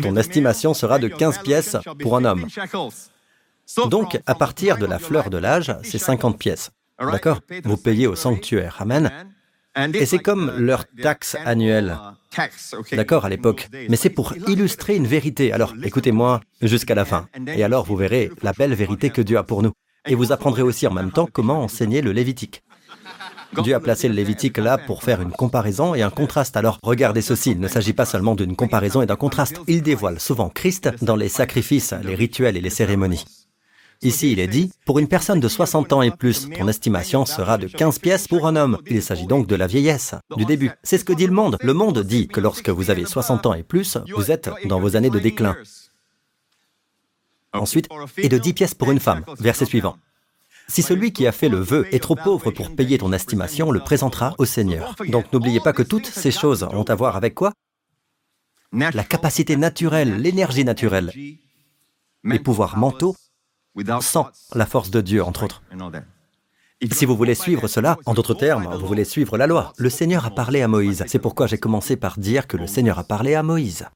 [0.00, 2.46] ton estimation sera de 15 pièces pour un homme.
[3.88, 6.70] Donc, à partir de la fleur de l'âge, c'est 50 pièces.
[6.98, 7.40] D'accord?
[7.64, 8.76] Vous payez au sanctuaire.
[8.80, 9.10] Amen.
[9.94, 11.96] Et c'est comme leur taxe annuelle.
[12.92, 13.68] D'accord, à l'époque.
[13.88, 15.52] Mais c'est pour illustrer une vérité.
[15.52, 17.28] Alors, écoutez-moi jusqu'à la fin.
[17.46, 19.72] Et alors, vous verrez la belle vérité que Dieu a pour nous.
[20.06, 22.62] Et vous apprendrez aussi en même temps comment enseigner le Lévitique.
[23.62, 26.56] Dieu a placé le Lévitique là pour faire une comparaison et un contraste.
[26.56, 29.60] Alors, regardez ceci, il ne s'agit pas seulement d'une comparaison et d'un contraste.
[29.66, 33.24] Il dévoile souvent Christ dans les sacrifices, les rituels et les cérémonies.
[34.02, 37.58] Ici, il est dit, pour une personne de 60 ans et plus, ton estimation sera
[37.58, 38.78] de 15 pièces pour un homme.
[38.86, 40.70] Il s'agit donc de la vieillesse, du début.
[40.82, 41.58] C'est ce que dit le monde.
[41.60, 44.96] Le monde dit que lorsque vous avez 60 ans et plus, vous êtes dans vos
[44.96, 45.54] années de déclin.
[47.52, 49.22] Ensuite, et de 10 pièces pour une femme.
[49.38, 49.98] Verset suivant.
[50.66, 53.80] Si celui qui a fait le vœu est trop pauvre pour payer ton estimation, le
[53.80, 54.94] présentera au Seigneur.
[55.08, 57.52] Donc n'oubliez pas que toutes ces choses ont à voir avec quoi?
[58.72, 61.12] La capacité naturelle, l'énergie naturelle,
[62.24, 63.14] les pouvoirs mentaux
[64.00, 65.62] sans la force de Dieu, entre autres.
[66.92, 69.72] Si vous voulez suivre cela, en d'autres termes, vous voulez suivre la loi.
[69.76, 71.04] Le Seigneur a parlé à Moïse.
[71.08, 73.86] C'est pourquoi j'ai commencé par dire que le Seigneur a parlé à Moïse.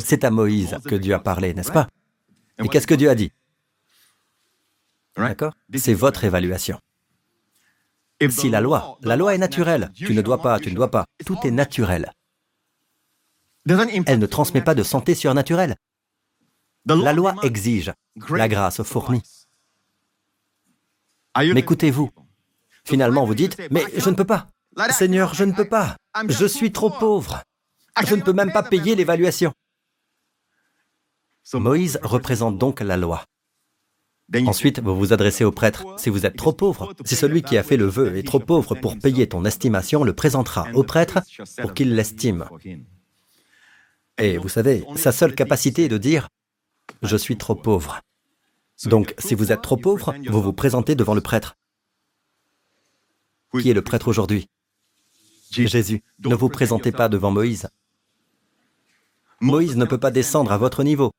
[0.00, 1.88] C'est à Moïse que Dieu a parlé, n'est-ce pas?
[2.62, 3.32] Et qu'est-ce que Dieu a dit?
[5.16, 5.52] D'accord?
[5.76, 6.78] C'est votre évaluation.
[8.28, 11.04] Si la loi, la loi est naturelle, tu ne dois pas, tu ne dois pas,
[11.24, 12.12] tout est naturel.
[13.66, 15.76] Elle ne transmet pas de santé surnaturelle.
[16.94, 17.92] La loi exige,
[18.30, 19.22] la grâce fournit.
[21.36, 22.10] M'écoutez-vous
[22.84, 24.48] Finalement, vous dites, mais je ne peux pas.
[24.90, 25.96] Seigneur, je ne peux pas.
[26.28, 27.42] Je suis trop pauvre.
[28.06, 29.52] Je ne peux même pas payer l'évaluation.
[31.54, 33.24] Moïse représente donc la loi.
[34.46, 35.84] Ensuite, vous vous adressez au prêtre.
[35.98, 38.76] Si vous êtes trop pauvre, si celui qui a fait le vœu est trop pauvre
[38.76, 41.18] pour payer ton estimation, le présentera au prêtre
[41.60, 42.44] pour qu'il l'estime.
[44.18, 46.28] Et vous savez, sa seule capacité est de dire
[47.02, 48.00] je suis trop pauvre.
[48.84, 51.56] Donc, si vous êtes trop pauvre, vous vous présentez devant le prêtre.
[53.58, 54.46] Qui est le prêtre aujourd'hui?
[55.50, 56.02] Jésus.
[56.24, 57.68] Ne vous présentez pas devant Moïse.
[59.40, 61.10] Moïse ne peut pas descendre à votre niveau.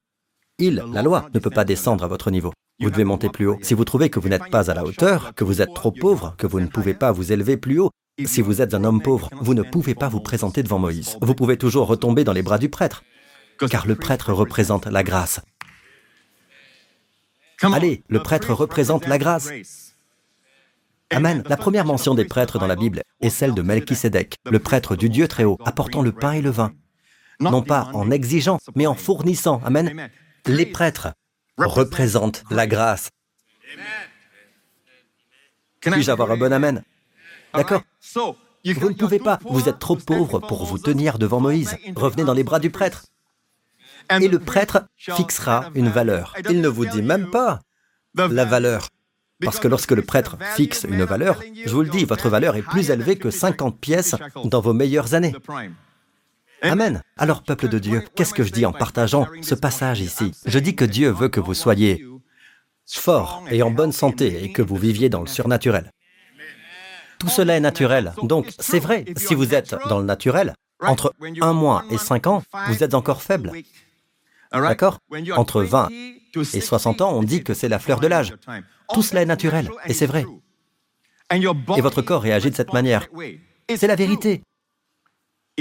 [0.57, 2.53] Il, la loi, ne peut pas descendre à votre niveau.
[2.79, 3.57] Vous devez monter plus haut.
[3.61, 6.35] Si vous trouvez que vous n'êtes pas à la hauteur, que vous êtes trop pauvre,
[6.37, 7.91] que vous ne pouvez pas vous élever plus haut,
[8.25, 11.17] si vous êtes un homme pauvre, vous ne pouvez pas vous présenter devant Moïse.
[11.21, 13.03] Vous pouvez toujours retomber dans les bras du prêtre,
[13.69, 15.41] car le prêtre représente la grâce.
[17.63, 19.49] Allez, le prêtre représente la grâce.
[21.11, 21.43] Amen.
[21.47, 25.09] La première mention des prêtres dans la Bible est celle de Melchisédek, le prêtre du
[25.09, 26.73] Dieu très haut, apportant le pain et le vin.
[27.39, 29.61] Non pas en exigeant, mais en fournissant.
[29.65, 30.09] Amen.
[30.45, 31.13] Les prêtres
[31.57, 33.09] représentent la grâce.
[35.81, 36.83] Puis-je avoir un bon Amen?
[37.53, 37.81] D'accord
[38.13, 41.75] Vous ne pouvez pas, vous êtes trop pauvre pour vous tenir devant Moïse.
[41.95, 43.05] Revenez dans les bras du prêtre.
[44.09, 46.35] Et le prêtre fixera une valeur.
[46.49, 47.59] Il ne vous dit même pas
[48.15, 48.89] la valeur.
[49.43, 52.61] Parce que lorsque le prêtre fixe une valeur, je vous le dis, votre valeur est
[52.61, 55.35] plus élevée que 50 pièces dans vos meilleures années.
[56.61, 57.01] Amen.
[57.17, 60.31] Alors, peuple de Dieu, qu'est-ce que je dis en partageant ce passage ici?
[60.45, 62.05] Je dis que Dieu veut que vous soyez
[62.85, 65.91] fort et en bonne santé et que vous viviez dans le surnaturel.
[67.17, 68.13] Tout cela est naturel.
[68.23, 72.43] Donc, c'est vrai, si vous êtes dans le naturel, entre un mois et cinq ans,
[72.67, 73.51] vous êtes encore faible.
[74.51, 74.99] D'accord?
[75.35, 78.35] Entre 20 et 60 ans, on dit que c'est la fleur de l'âge.
[78.93, 80.25] Tout cela est naturel, et c'est vrai.
[81.31, 83.07] Et votre corps réagit de cette manière.
[83.69, 84.43] C'est la vérité.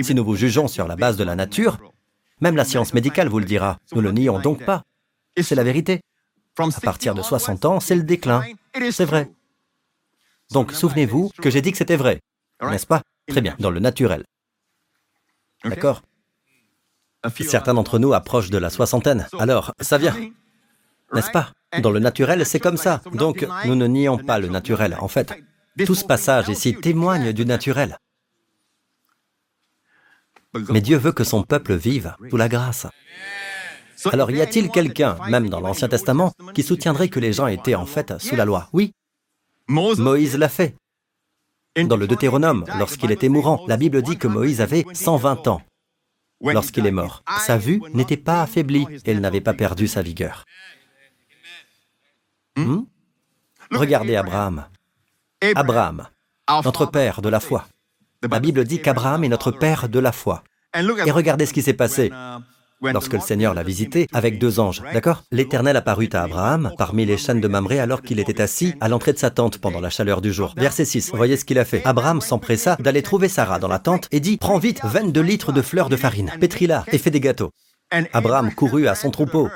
[0.00, 1.78] Si nous vous jugeons sur la base de la nature,
[2.40, 3.78] même la science médicale vous le dira.
[3.92, 4.82] Nous ne le nions donc pas.
[5.40, 6.00] C'est la vérité.
[6.58, 8.42] À partir de 60 ans, c'est le déclin.
[8.90, 9.30] C'est vrai.
[10.50, 12.20] Donc souvenez-vous que j'ai dit que c'était vrai,
[12.60, 13.02] n'est-ce pas?
[13.28, 14.24] Très bien, dans le naturel.
[15.64, 16.02] D'accord?
[17.40, 19.26] Certains d'entre nous approchent de la soixantaine.
[19.38, 20.16] Alors, ça vient.
[21.12, 21.52] N'est-ce pas?
[21.82, 23.02] Dans le naturel, c'est comme ça.
[23.12, 24.96] Donc, nous ne nions pas le naturel.
[25.00, 25.34] En fait,
[25.86, 27.98] tout ce passage ici témoigne du naturel.
[30.68, 32.86] Mais Dieu veut que son peuple vive sous la grâce.
[34.12, 37.86] Alors y a-t-il quelqu'un, même dans l'Ancien Testament, qui soutiendrait que les gens étaient en
[37.86, 38.68] fait sous la loi?
[38.72, 38.94] Oui.
[39.68, 40.74] Moïse l'a fait.
[41.76, 45.62] Dans le Deutéronome, lorsqu'il était mourant, la Bible dit que Moïse avait 120 ans
[46.42, 47.22] lorsqu'il est mort.
[47.38, 50.44] Sa vue n'était pas affaiblie et il n'avait pas perdu sa vigueur.
[52.56, 52.82] Hmm?
[53.70, 54.66] Regardez Abraham.
[55.54, 56.06] Abraham,
[56.64, 57.66] notre père de la foi.
[58.22, 60.42] La Bible dit qu'Abraham est notre père de la foi.
[60.74, 62.10] Et regardez ce qui s'est passé
[62.82, 64.82] lorsque le Seigneur l'a visité avec deux anges.
[64.92, 65.22] D'accord?
[65.30, 69.12] L'Éternel apparut à Abraham parmi les chênes de Mamré alors qu'il était assis à l'entrée
[69.12, 70.54] de sa tente pendant la chaleur du jour.
[70.56, 71.12] Verset 6.
[71.14, 71.82] Voyez ce qu'il a fait.
[71.84, 75.62] Abraham s'empressa d'aller trouver Sarah dans la tente et dit Prends vite 22 litres de
[75.62, 77.50] fleurs de farine, pétris-la et fais des gâteaux.
[78.12, 79.48] Abraham courut à son troupeau.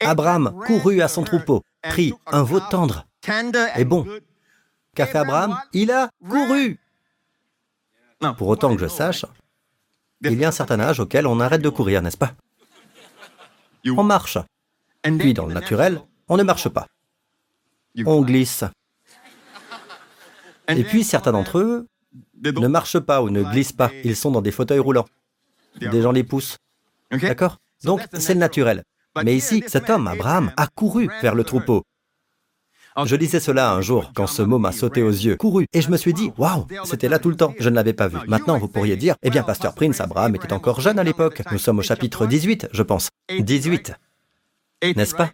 [0.00, 3.06] Abraham courut à son troupeau, prit un veau tendre
[3.76, 4.06] et bon.
[4.94, 5.56] Qu'a fait Abraham?
[5.72, 6.78] Il a couru.
[8.38, 9.26] Pour autant que je sache,
[10.22, 12.32] il y a un certain âge auquel on arrête de courir, n'est-ce pas?
[13.86, 14.38] On marche.
[15.02, 16.86] Puis dans le naturel, on ne marche pas.
[18.06, 18.64] On glisse.
[20.68, 21.86] Et puis certains d'entre eux
[22.42, 23.90] ne marchent pas ou ne glissent pas.
[24.04, 25.06] Ils sont dans des fauteuils roulants.
[25.76, 26.58] Des gens les poussent.
[27.10, 27.58] D'accord?
[27.84, 28.84] Donc c'est le naturel.
[29.22, 31.84] Mais ici, cet homme, Abraham, a couru vers le troupeau.
[33.02, 35.90] Je disais cela un jour quand ce mot m'a sauté aux yeux, couru, et je
[35.90, 38.18] me suis dit, waouh, c'était là tout le temps, je ne l'avais pas vu.
[38.28, 41.42] Maintenant, vous pourriez dire, eh bien, Pasteur Prince, Abraham était encore jeune à l'époque.
[41.50, 43.08] Nous sommes au chapitre 18, je pense.
[43.30, 43.94] 18.
[44.96, 45.32] N'est-ce pas?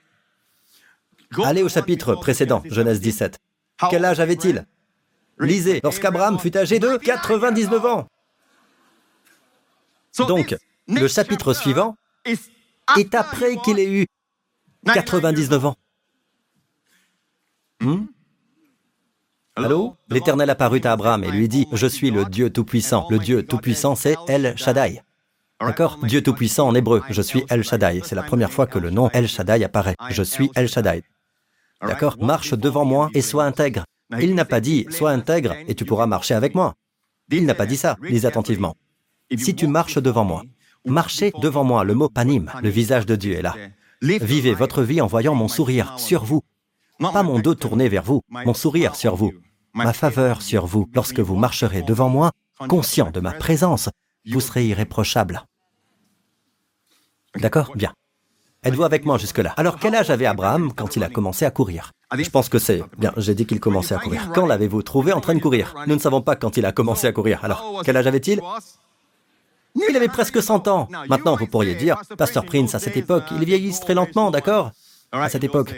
[1.45, 3.39] Allez au chapitre précédent, Genèse 17.
[3.91, 4.67] Quel âge avait-il?
[5.39, 8.09] Lisez, lorsqu'Abraham fut âgé de 99 ans.
[10.27, 10.57] Donc,
[10.89, 14.07] le chapitre suivant est après qu'il ait eu
[14.87, 15.77] 99 ans.
[17.81, 18.07] Hmm?
[19.57, 19.97] Allô?
[20.09, 23.07] L'Éternel apparut à Abraham et lui dit, Je suis le Dieu Tout-Puissant.
[23.11, 25.03] Le Dieu Tout-Puissant, c'est El Shaddai.
[25.61, 25.99] D'accord?
[26.03, 28.03] Dieu Tout-Puissant en hébreu, je suis El Shaddai.
[28.05, 29.97] C'est la première fois que le nom El Shaddai apparaît.
[30.11, 31.03] Je suis El Shaddai.
[31.83, 32.17] D'accord?
[32.21, 33.85] Marche devant moi et sois intègre.
[34.21, 36.75] Il n'a pas dit, sois intègre et tu pourras marcher avec moi.
[37.31, 37.97] Il n'a pas dit ça.
[38.03, 38.77] Lisez attentivement.
[39.37, 40.43] Si tu marches devant moi,
[40.85, 41.85] marchez devant moi.
[41.85, 43.55] Le mot panim, le visage de Dieu est là.
[44.03, 46.43] Vivez votre vie en voyant mon sourire sur vous,
[47.01, 49.33] pas mon dos tourné vers vous, mon sourire sur vous,
[49.73, 50.87] ma faveur sur vous.
[50.95, 52.31] Lorsque vous marcherez devant moi,
[52.69, 53.89] conscient de ma présence,
[54.27, 55.43] vous serez irréprochable.
[57.37, 57.73] D'accord?
[57.75, 57.93] Bien.
[58.63, 59.55] Êtes-vous avec moi jusque-là?
[59.57, 61.93] Alors, quel âge avait Abraham quand il a commencé à courir?
[62.13, 62.83] Je pense que c'est...
[62.99, 64.31] Bien, j'ai dit qu'il commençait à courir.
[64.35, 65.75] Quand l'avez-vous trouvé en train de courir?
[65.87, 67.43] Nous ne savons pas quand il a commencé à courir.
[67.43, 68.43] Alors, quel âge avait-il?
[69.77, 70.89] Il avait presque 100 ans.
[71.09, 74.73] Maintenant, vous pourriez dire, Pasteur Prince, à cette époque, il vieillissent très lentement, d'accord?
[75.13, 75.75] À cette époque.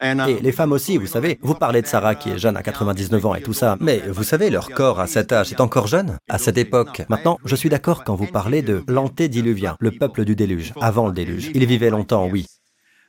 [0.00, 3.26] Et les femmes aussi, vous savez, vous parlez de Sarah qui est jeune à 99
[3.26, 6.18] ans et tout ça, mais vous savez, leur corps à cet âge est encore jeune,
[6.28, 7.02] à cette époque.
[7.08, 11.12] Maintenant, je suis d'accord quand vous parlez de l'antédiluvien, le peuple du déluge, avant le
[11.12, 11.50] déluge.
[11.54, 12.46] Il vivait longtemps, oui.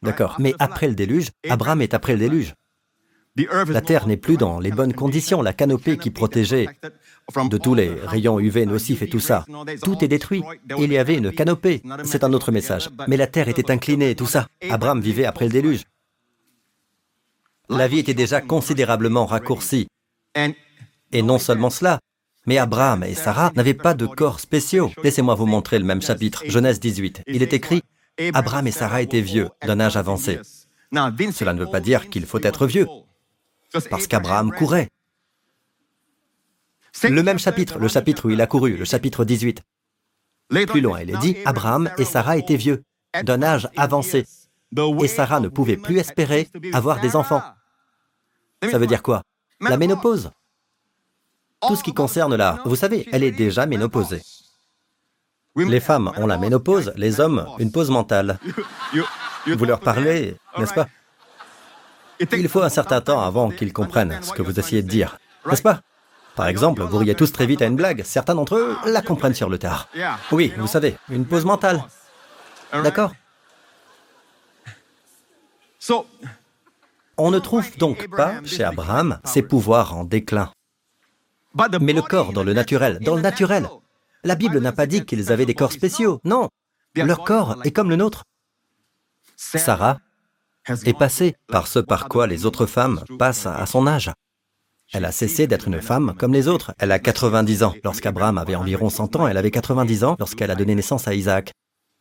[0.01, 2.53] D'accord, mais après le déluge, Abraham est après le déluge.
[3.67, 6.67] La terre n'est plus dans les bonnes conditions, la canopée qui protégeait
[7.49, 9.45] de tous les rayons UV nocifs et tout ça.
[9.83, 10.43] Tout est détruit.
[10.77, 11.81] Il y avait une canopée.
[12.03, 12.89] C'est un autre message.
[13.07, 14.47] Mais la terre était inclinée et tout ça.
[14.69, 15.85] Abraham vivait après le déluge.
[17.69, 19.87] La vie était déjà considérablement raccourcie.
[21.11, 21.99] Et non seulement cela,
[22.45, 24.91] mais Abraham et Sarah n'avaient pas de corps spéciaux.
[25.03, 27.23] Laissez-moi vous montrer le même chapitre, Genèse 18.
[27.27, 27.83] Il est écrit,
[28.33, 30.39] Abraham et Sarah étaient vieux, d'un âge avancé.
[30.91, 32.87] Cela ne veut pas dire qu'il faut être vieux,
[33.89, 34.89] parce qu'Abraham courait.
[37.03, 39.61] Le même chapitre, le chapitre où il a couru, le chapitre 18.
[40.67, 42.83] Plus loin, il est dit, Abraham et Sarah étaient vieux,
[43.23, 44.25] d'un âge avancé,
[44.75, 47.43] et Sarah ne pouvait plus espérer avoir des enfants.
[48.63, 49.23] Ça veut dire quoi?
[49.61, 50.31] La ménopause?
[51.61, 52.59] Tout ce qui concerne la...
[52.65, 54.21] Vous savez, elle est déjà ménopausée.
[55.55, 58.39] Les femmes ont la ménopause, les hommes, une pause mentale.
[59.45, 60.87] Vous leur parlez, n'est-ce pas
[62.19, 65.61] Il faut un certain temps avant qu'ils comprennent ce que vous essayez de dire, n'est-ce
[65.61, 65.81] pas?
[66.35, 69.33] Par exemple, vous riez tous très vite à une blague, certains d'entre eux la comprennent
[69.33, 69.89] sur le tard.
[70.31, 71.83] Oui, vous savez, une pause mentale.
[72.71, 73.11] D'accord?
[77.19, 80.53] On ne trouve donc pas chez Abraham ses pouvoirs en déclin.
[81.81, 83.67] Mais le corps dans le naturel, dans le naturel.
[84.23, 86.49] La Bible n'a pas dit qu'ils avaient des corps spéciaux, non.
[86.95, 88.23] Leur corps est comme le nôtre.
[89.35, 89.99] Sarah
[90.67, 94.11] est passée par ce par quoi les autres femmes passent à son âge.
[94.93, 96.73] Elle a cessé d'être une femme comme les autres.
[96.79, 97.75] Elle a 90 ans.
[97.83, 101.51] Lorsqu'Abraham avait environ 100 ans, elle avait 90 ans lorsqu'elle a donné naissance à Isaac.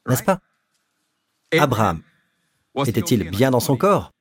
[0.09, 0.39] N'est-ce pas?
[1.59, 2.03] Abraham
[2.87, 4.13] était-il bien dans son corps?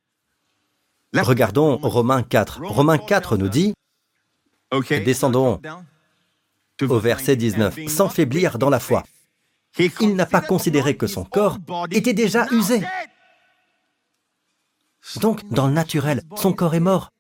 [1.22, 2.62] Regardons Romains 4.
[2.64, 3.74] Romains 4 nous dit,
[5.06, 5.62] descendons
[6.82, 9.04] au verset 19, sans faiblir dans la foi.
[9.80, 11.58] Il n'a pas considéré que son corps
[11.92, 12.82] était déjà usé.
[15.22, 17.12] Donc, dans le naturel, son corps est mort.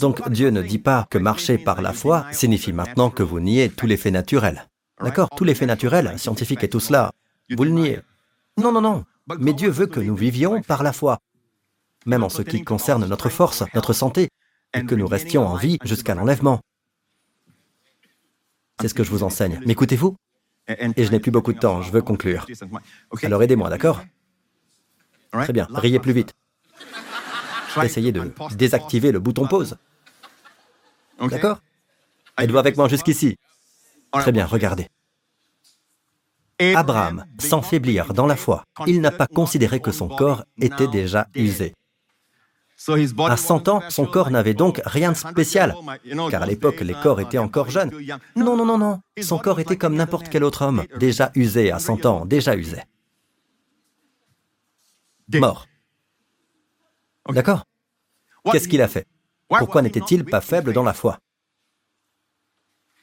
[0.00, 3.68] Donc, Dieu ne dit pas que marcher par la foi signifie maintenant que vous niez
[3.68, 4.68] tous les faits naturels.
[5.00, 7.12] D'accord Tous les faits naturels, scientifiques et tout cela,
[7.50, 8.00] vous le niez.
[8.56, 9.04] Non, non, non.
[9.38, 11.18] Mais Dieu veut que nous vivions par la foi,
[12.06, 14.28] même en ce qui concerne notre force, notre santé,
[14.72, 16.60] et que nous restions en vie jusqu'à l'enlèvement.
[18.80, 19.60] C'est ce que je vous enseigne.
[19.66, 20.16] M'écoutez-vous?
[20.66, 22.46] Et je n'ai plus beaucoup de temps, je veux conclure.
[23.22, 24.02] Alors aidez-moi, d'accord?
[25.32, 26.32] Très bien, riez plus vite.
[27.82, 29.76] Essayez de désactiver le bouton pause.
[31.20, 31.58] D'accord?
[32.38, 33.36] Êtes-vous avec moi jusqu'ici?
[34.12, 34.88] Très bien, regardez.
[36.60, 41.26] Abraham, sans faiblir dans la foi, il n'a pas considéré que son corps était déjà
[41.34, 41.74] usé.
[42.86, 45.74] À 100 ans, son corps n'avait donc rien de spécial,
[46.30, 47.90] car à l'époque, les corps étaient encore jeunes.
[48.36, 49.00] Non, non, non, non.
[49.22, 52.82] Son corps était comme n'importe quel autre homme, déjà usé à 100 ans, déjà usé.
[55.32, 55.66] Mort.
[57.30, 57.64] D'accord.
[58.50, 59.06] Qu'est-ce qu'il a fait?
[59.48, 61.18] Pourquoi n'était-il pas faible dans la foi?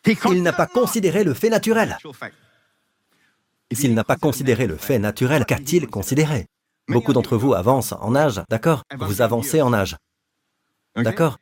[0.05, 1.97] Il n'a pas considéré le fait naturel.
[3.71, 6.47] S'il n'a pas considéré le fait naturel, qu'a-t-il considéré?
[6.91, 9.97] Beaucoup d'entre vous avancent en âge, d'accord Vous avancez en âge.
[10.95, 11.37] D'accord.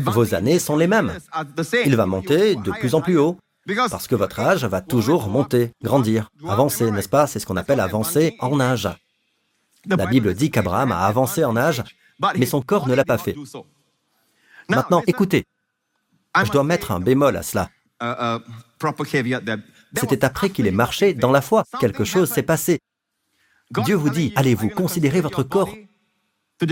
[0.00, 1.12] Vos années sont les mêmes.
[1.84, 3.36] Il va monter de plus en plus haut,
[3.90, 7.26] parce que votre âge va toujours monter, grandir, avancer, n'est-ce pas?
[7.26, 8.88] C'est ce qu'on appelle avancer en âge.
[9.86, 11.82] La Bible dit qu'Abraham a avancé en âge,
[12.36, 13.36] mais son corps ne l'a pas fait.
[14.68, 15.44] Maintenant, écoutez,
[16.44, 17.70] je dois mettre un bémol à cela.
[19.96, 21.64] C'était après qu'il ait marché dans la foi.
[21.80, 22.80] Quelque chose s'est passé.
[23.70, 25.74] Dieu vous dit, allez-vous considérer votre corps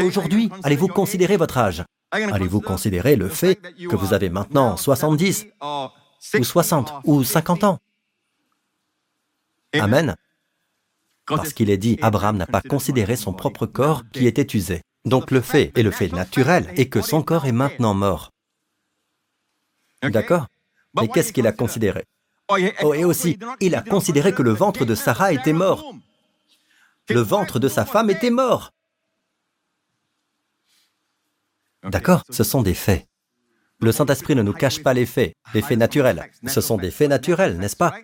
[0.03, 5.47] Aujourd'hui, allez-vous considérer votre âge Allez-vous considérer le fait que vous avez maintenant 70
[6.39, 7.79] ou 60 ou 50 ans
[9.75, 10.15] Amen.
[11.27, 14.83] Parce qu'il est dit, Abraham n'a pas considéré son propre corps qui était usé.
[15.05, 18.31] Donc le fait est le fait naturel est que son corps est maintenant mort.
[20.03, 20.47] D'accord?
[20.95, 22.05] Mais qu'est-ce qu'il a considéré?
[22.49, 22.57] Oh,
[22.95, 25.95] et aussi, il a considéré que le ventre de Sarah était mort.
[27.11, 28.71] Le ventre de sa femme était mort.
[31.83, 33.07] D'accord Ce sont des faits.
[33.81, 36.31] Le Saint-Esprit ne nous cache pas les faits, les faits naturels.
[36.47, 37.95] Ce sont des faits naturels, n'est-ce pas?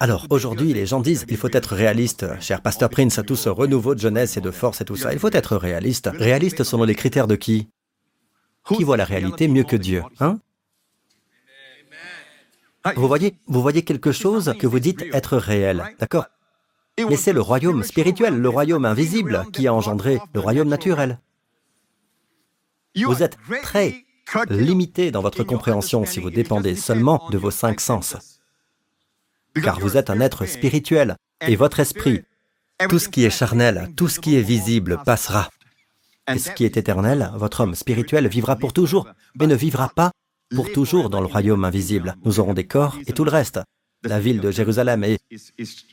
[0.00, 2.26] Alors, aujourd'hui, les gens disent, il faut être réaliste.
[2.40, 5.18] Cher Pasteur Prince, tout ce renouveau de jeunesse et de force et tout ça, il
[5.18, 6.10] faut être réaliste.
[6.12, 7.68] Réaliste selon les critères de qui?
[8.66, 10.38] Qui voit la réalité mieux que Dieu Hein?
[12.96, 16.26] Vous voyez, vous voyez quelque chose que vous dites être réel, d'accord?
[16.98, 21.18] Mais c'est le royaume spirituel, le royaume invisible qui a engendré le royaume naturel.
[22.96, 24.04] Vous êtes très
[24.48, 28.16] limité dans votre compréhension si vous dépendez seulement de vos cinq sens.
[29.54, 32.22] Car vous êtes un être spirituel et votre esprit,
[32.88, 35.50] tout ce qui est charnel, tout ce qui est visible passera.
[36.32, 40.12] Et ce qui est éternel, votre homme spirituel vivra pour toujours, mais ne vivra pas
[40.54, 42.16] pour toujours dans le royaume invisible.
[42.24, 43.60] Nous aurons des corps et tout le reste.
[44.02, 45.18] La ville de Jérusalem et,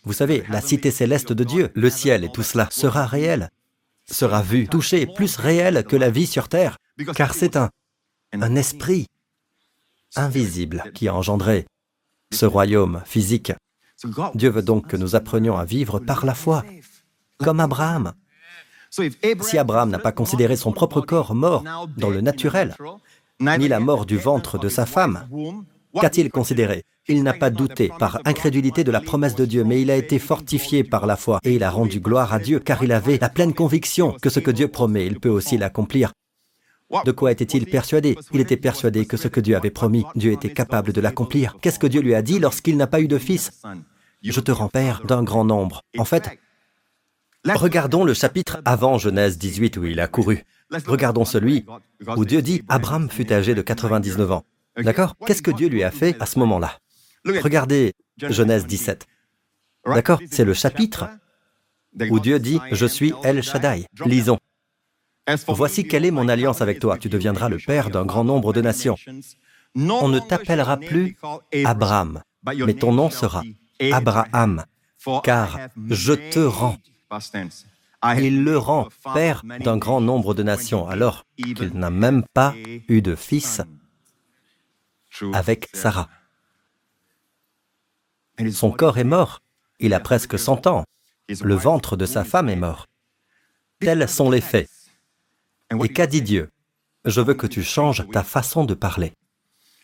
[0.03, 3.49] vous savez, la cité céleste de Dieu, le ciel et tout cela sera réel.
[4.09, 6.77] sera vu, touché, plus réel que la vie sur Terre,
[7.15, 7.69] car c'est un,
[8.33, 9.07] un esprit
[10.15, 11.65] invisible qui a engendré
[12.31, 13.51] ce royaume physique.
[14.35, 16.63] Dieu veut donc que nous apprenions à vivre par la foi,
[17.37, 18.13] comme Abraham.
[18.89, 21.63] Si Abraham n'a pas considéré son propre corps mort
[21.97, 22.75] dans le naturel,
[23.39, 25.27] ni la mort du ventre de sa femme,
[25.99, 26.85] qu'a-t-il considéré?
[27.09, 30.19] Il n'a pas douté par incrédulité de la promesse de Dieu, mais il a été
[30.19, 33.29] fortifié par la foi et il a rendu gloire à Dieu car il avait la
[33.29, 36.11] pleine conviction que ce que Dieu promet, il peut aussi l'accomplir.
[37.05, 38.17] De quoi était-il persuadé?
[38.33, 41.57] Il était persuadé que ce que Dieu avait promis, Dieu était capable de l'accomplir.
[41.61, 43.61] Qu'est-ce que Dieu lui a dit lorsqu'il n'a pas eu de fils?
[44.21, 45.83] Je te rends père d'un grand nombre.
[45.97, 46.37] En fait,
[47.45, 50.43] regardons le chapitre avant Genèse 18 où il a couru.
[50.85, 51.65] Regardons celui
[52.15, 54.43] où Dieu dit Abraham fut âgé de 99 ans.
[54.77, 55.15] D'accord?
[55.25, 56.77] Qu'est-ce que Dieu lui a fait à ce moment-là?
[57.43, 59.05] Regardez Genèse 17.
[59.85, 61.09] D'accord C'est le chapitre
[62.09, 63.85] où Dieu dit Je suis El Shaddai.
[64.05, 64.39] Lisons.
[65.47, 66.97] Voici quelle est mon alliance avec toi.
[66.97, 68.97] Tu deviendras le père d'un grand nombre de nations.
[69.75, 71.17] On ne t'appellera plus
[71.65, 73.43] Abraham, mais ton nom sera
[73.91, 74.63] Abraham,
[75.23, 75.59] car
[75.89, 76.77] je te rends.
[78.17, 82.53] Il le rend père d'un grand nombre de nations, alors qu'il n'a même pas
[82.87, 83.61] eu de fils
[85.33, 86.09] avec Sarah.
[88.51, 89.41] Son corps est mort.
[89.79, 90.85] Il a presque 100 ans.
[91.41, 92.87] Le ventre de sa femme est mort.
[93.79, 94.69] Tels sont les faits.
[95.83, 96.49] Et qu'a dit Dieu?
[97.05, 99.13] Je veux que tu changes ta façon de parler.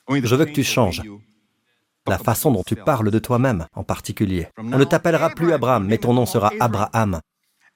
[0.09, 1.01] Je veux que tu changes
[2.07, 4.47] la façon dont tu parles de toi-même en particulier.
[4.57, 7.21] On ne t'appellera plus Abraham, mais ton nom sera Abraham.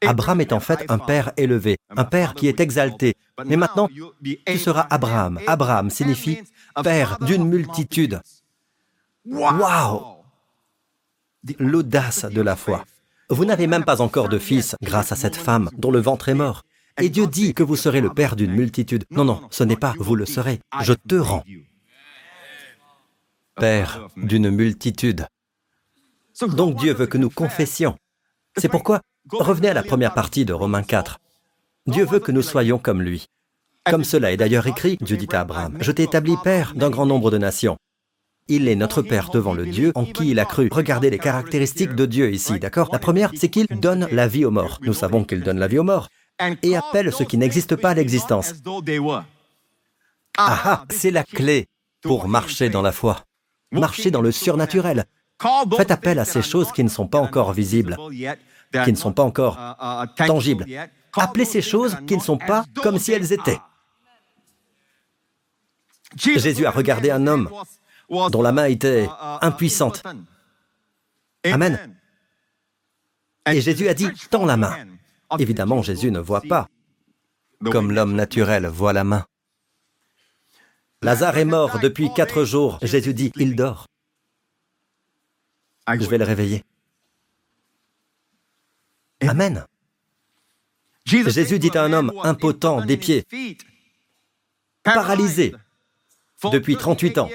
[0.05, 3.15] Abraham est en fait un père élevé, un père qui est exalté.
[3.45, 3.89] Mais maintenant,
[4.23, 5.39] tu seras Abraham.
[5.47, 6.39] Abraham signifie
[6.83, 8.21] père d'une multitude.
[9.25, 10.16] Waouh
[11.59, 12.83] L'audace de la foi.
[13.29, 16.33] Vous n'avez même pas encore de fils grâce à cette femme dont le ventre est
[16.33, 16.63] mort.
[16.99, 19.05] Et Dieu dit que vous serez le père d'une multitude.
[19.11, 20.59] Non, non, ce n'est pas vous le serez.
[20.81, 21.43] Je te rends
[23.57, 25.27] père d'une multitude.
[26.41, 27.95] Donc Dieu veut que nous confessions.
[28.57, 31.19] C'est pourquoi, revenez à la première partie de Romains 4.
[31.87, 33.27] Dieu veut que nous soyons comme lui.
[33.89, 37.05] Comme cela est d'ailleurs écrit, Dieu dit à Abraham, Je t'ai établi père d'un grand
[37.05, 37.77] nombre de nations.
[38.49, 40.69] Il est notre Père devant le Dieu en qui il a cru.
[40.71, 42.89] Regardez les caractéristiques de Dieu ici, d'accord?
[42.93, 44.79] La première, c'est qu'il donne la vie aux morts.
[44.81, 46.07] Nous savons qu'il donne la vie aux morts
[46.63, 48.53] et appelle ce qui n'existe pas à l'existence.
[50.37, 51.67] Ah ah, c'est la clé
[52.01, 53.25] pour marcher dans la foi,
[53.71, 55.05] marcher dans le surnaturel.
[55.75, 57.97] Faites appel à ces choses qui ne sont pas encore visibles,
[58.83, 59.57] qui ne sont pas encore
[60.15, 60.65] tangibles.
[61.13, 63.59] Appelez ces choses qui ne sont pas comme si elles étaient.
[66.15, 67.49] Jésus a regardé un homme
[68.09, 69.07] dont la main était
[69.41, 70.03] impuissante.
[71.45, 71.95] Amen.
[73.49, 74.87] Et Jésus a dit, tends la main.
[75.39, 76.67] Évidemment, Jésus ne voit pas
[77.71, 79.25] comme l'homme naturel voit la main.
[81.01, 82.79] Lazare est mort depuis quatre jours.
[82.81, 83.87] Jésus dit, il dort.
[85.87, 86.63] Je vais le réveiller.
[89.21, 89.65] Amen.
[91.05, 93.25] Jésus dit à un homme impotent des pieds,
[94.83, 95.55] paralysé
[96.51, 97.29] depuis 38 ans,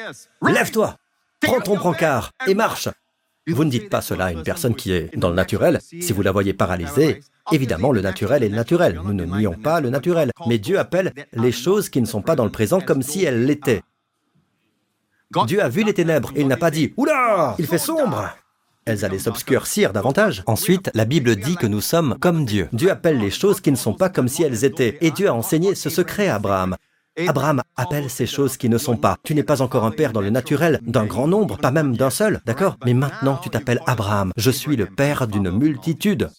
[0.47, 0.97] lève-toi,
[1.41, 2.89] prends ton brancard et marche.
[3.49, 5.81] Vous ne dites pas cela à une personne qui est dans le naturel.
[5.83, 9.01] Si vous la voyez paralysée, évidemment, le naturel est le naturel.
[9.05, 10.31] Nous ne nions pas le naturel.
[10.47, 13.45] Mais Dieu appelle les choses qui ne sont pas dans le présent comme si elles
[13.45, 13.83] l'étaient.
[15.47, 18.33] Dieu a vu les ténèbres et il n'a pas dit Oula, il fait sombre
[18.85, 20.43] elles allaient s'obscurcir davantage.
[20.47, 22.69] Ensuite, la Bible dit que nous sommes comme Dieu.
[22.73, 24.99] Dieu appelle les choses qui ne sont pas comme si elles étaient.
[25.01, 26.77] Et Dieu a enseigné ce secret à Abraham.
[27.29, 29.19] Abraham appelle ces choses qui ne sont pas.
[29.23, 32.11] Tu n'es pas encore un père dans le naturel, d'un grand nombre, pas même d'un
[32.11, 34.33] seul, d'accord Mais maintenant tu t'appelles Abraham.
[34.37, 36.31] Je suis le père d'une multitude.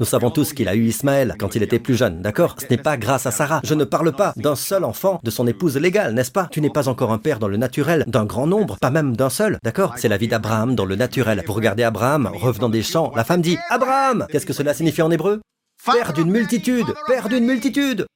[0.00, 2.80] Nous savons tous qu'il a eu Ismaël quand il était plus jeune, d'accord Ce n'est
[2.80, 3.60] pas grâce à Sarah.
[3.64, 6.70] Je ne parle pas d'un seul enfant de son épouse légale, n'est-ce pas Tu n'es
[6.70, 9.94] pas encore un père dans le naturel d'un grand nombre, pas même d'un seul, d'accord
[9.98, 11.42] C'est la vie d'Abraham dans le naturel.
[11.46, 15.10] Vous regardez Abraham, revenant des champs, la femme dit Abraham Qu'est-ce que cela signifie en
[15.10, 15.40] hébreu?
[15.84, 18.06] Père d'une multitude, père d'une multitude.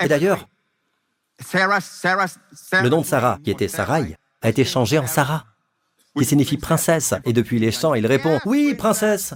[0.00, 0.48] Et d'ailleurs,
[1.54, 5.44] le nom de Sarah, qui était Sarai, a été changé en Sarah,
[6.16, 7.14] qui signifie princesse.
[7.24, 9.34] Et depuis les champs, il répond Oui, princesse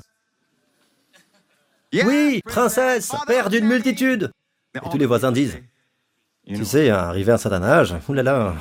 [2.02, 4.32] oui, princesse, père d'une multitude.
[4.74, 5.58] Et tous les voisins disent,
[6.46, 8.54] tu sais, arrivé à un certain âge, oulala,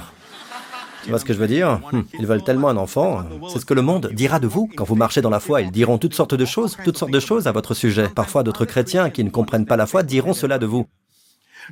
[1.04, 1.82] tu vois ce que je veux dire?
[1.92, 3.24] Hum, Ils veulent tellement un enfant.
[3.50, 4.70] C'est ce que le monde dira de vous.
[4.76, 7.20] Quand vous marchez dans la foi, ils diront toutes sortes de choses, toutes sortes de
[7.20, 8.08] choses à votre sujet.
[8.08, 10.86] Parfois, d'autres chrétiens qui ne comprennent pas la foi diront cela de vous.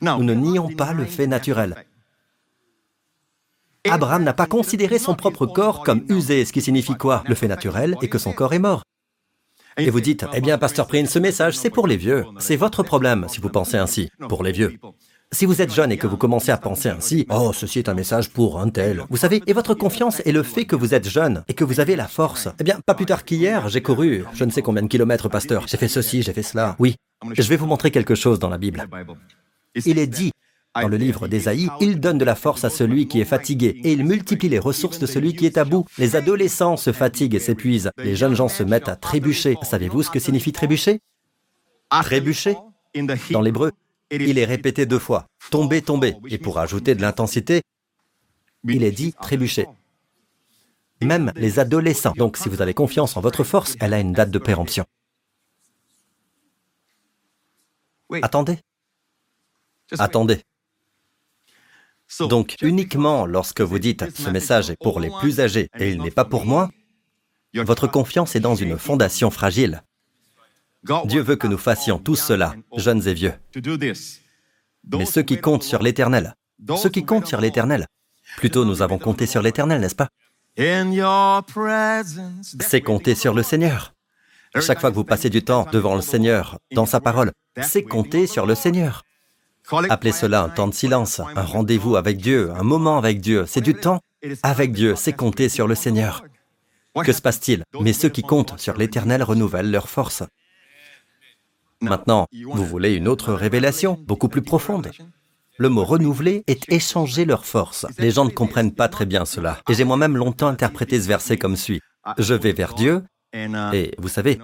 [0.02, 1.76] Nous ne nions pas le fait naturel.
[3.90, 7.24] Abraham n'a pas considéré son propre corps comme usé, ce qui signifie quoi?
[7.28, 8.84] Le fait naturel est que son corps est mort.
[9.78, 12.26] Et vous dites, eh bien, Pasteur Prince, ce message, c'est pour les vieux.
[12.40, 14.78] C'est votre problème si vous pensez ainsi, pour les vieux.
[15.34, 17.94] Si vous êtes jeune et que vous commencez à penser ainsi, oh, ceci est un
[17.94, 19.06] message pour un tel.
[19.10, 21.80] Vous savez, et votre confiance est le fait que vous êtes jeune et que vous
[21.80, 22.50] avez la force.
[22.60, 25.68] Eh bien, pas plus tard qu'hier, j'ai couru je ne sais combien de kilomètres, pasteur.
[25.68, 26.76] J'ai fait ceci, j'ai fait cela.
[26.80, 26.96] Oui,
[27.34, 28.86] je vais vous montrer quelque chose dans la Bible.
[29.76, 30.32] Il est dit
[30.80, 33.92] dans le livre d'Ésaïe, il donne de la force à celui qui est fatigué et
[33.92, 35.86] il multiplie les ressources de celui qui est à bout.
[35.98, 37.92] Les adolescents se fatiguent et s'épuisent.
[37.98, 39.58] Les jeunes gens se mettent à trébucher.
[39.64, 41.02] Savez-vous ce que signifie trébucher?
[41.90, 42.56] Trébucher
[43.32, 43.74] Dans l'hébreu,
[44.12, 45.28] il est répété deux fois.
[45.50, 46.16] Tomber, tomber.
[46.30, 47.64] Et pour ajouter de l'intensité,
[48.64, 49.68] il est dit trébucher.
[51.02, 52.14] Même les adolescents.
[52.16, 54.86] Donc si vous avez confiance en votre force, elle a une date de péremption.
[58.22, 58.60] Attendez.
[60.00, 60.42] Attendez.
[62.20, 66.12] Donc uniquement lorsque vous dites⁇ ce message est pour les plus âgés et il n'est
[66.12, 66.70] pas pour moi⁇
[67.64, 69.84] votre confiance est dans une fondation fragile.
[71.06, 73.34] Dieu veut que nous fassions tout cela, jeunes et vieux.
[74.92, 76.36] Mais ceux qui comptent sur l'Éternel,
[76.78, 77.88] ceux qui comptent sur l'Éternel,
[78.38, 80.10] plutôt nous avons compté sur l'Éternel, n'est-ce pas?
[82.60, 83.94] C'est compter sur le Seigneur.
[84.60, 87.32] Chaque fois que vous passez du temps devant le Seigneur, dans sa parole,
[87.62, 89.04] c'est compter sur le Seigneur.
[89.90, 93.46] Appelez cela un temps de silence, un rendez-vous avec Dieu, un moment avec Dieu.
[93.48, 94.02] C'est du temps
[94.44, 96.24] avec Dieu, c'est compter sur le Seigneur.
[97.04, 97.64] Que se passe-t-il?
[97.80, 100.24] Mais ceux qui comptent sur l'Éternel renouvellent leur force.
[101.80, 104.92] Maintenant, vous voulez une autre révélation, beaucoup plus profonde.
[105.58, 107.86] Le mot renouveler est échanger leur force.
[107.98, 109.60] Les gens ne comprennent pas très bien cela.
[109.70, 111.82] Et j'ai moi-même longtemps interprété ce verset comme suit.
[112.18, 113.04] Je vais vers Dieu,
[113.34, 114.40] et vous savez,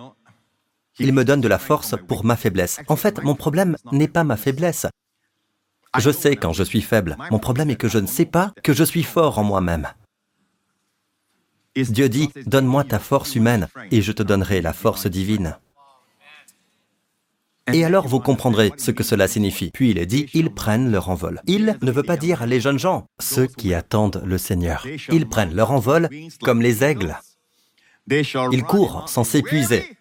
[0.99, 2.79] il me donne de la force pour ma faiblesse.
[2.87, 4.87] En fait, mon problème n'est pas ma faiblesse.
[5.97, 7.17] Je sais quand je suis faible.
[7.31, 9.87] Mon problème est que je ne sais pas que je suis fort en moi-même.
[11.75, 15.57] Dieu dit, donne-moi ta force humaine et je te donnerai la force divine.
[17.73, 19.71] Et alors vous comprendrez ce que cela signifie.
[19.73, 21.41] Puis il est dit, ils prennent leur envol.
[21.47, 24.87] Ils ne veut pas dire les jeunes gens, ceux qui attendent le Seigneur.
[25.11, 26.09] Ils prennent leur envol
[26.41, 27.17] comme les aigles.
[28.09, 29.97] Ils courent sans s'épuiser.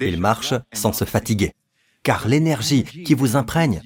[0.00, 1.52] Ils marchent sans se fatiguer.
[2.04, 3.82] Car l'énergie qui vous imprègne,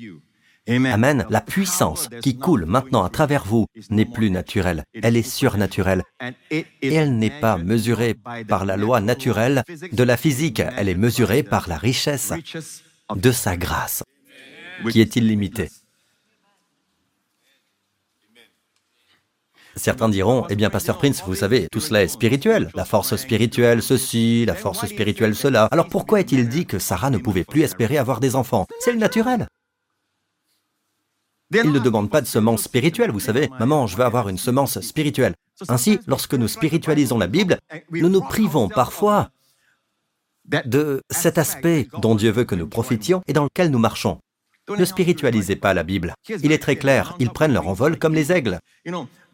[0.69, 6.05] Amen, la puissance qui coule maintenant à travers vous n'est plus naturelle, elle est surnaturelle.
[6.53, 8.15] Et elle n'est pas mesurée
[8.47, 12.33] par la loi naturelle de la physique, elle est mesurée par la richesse
[13.15, 14.05] de sa grâce,
[14.89, 15.69] qui est illimitée.
[19.75, 22.71] Certains diront, eh bien, Pasteur Prince, vous savez, tout cela est spirituel.
[22.75, 25.65] La force spirituelle, ceci, la force spirituelle, cela.
[25.73, 28.67] Alors pourquoi est-il dit que Sarah ne pouvait plus espérer avoir des enfants?
[28.81, 29.49] C'est le naturel.
[31.53, 33.51] Il ne demande pas de semence spirituelle, vous savez.
[33.59, 35.35] Maman, je veux avoir une semence spirituelle.
[35.69, 37.59] Ainsi, lorsque nous spiritualisons la Bible,
[37.91, 39.31] nous nous privons parfois
[40.47, 44.19] de cet aspect dont Dieu veut que nous profitions et dans lequel nous marchons.
[44.69, 46.15] Ne spiritualisez pas la Bible.
[46.29, 48.59] Il est très clair, ils prennent leur envol comme les aigles.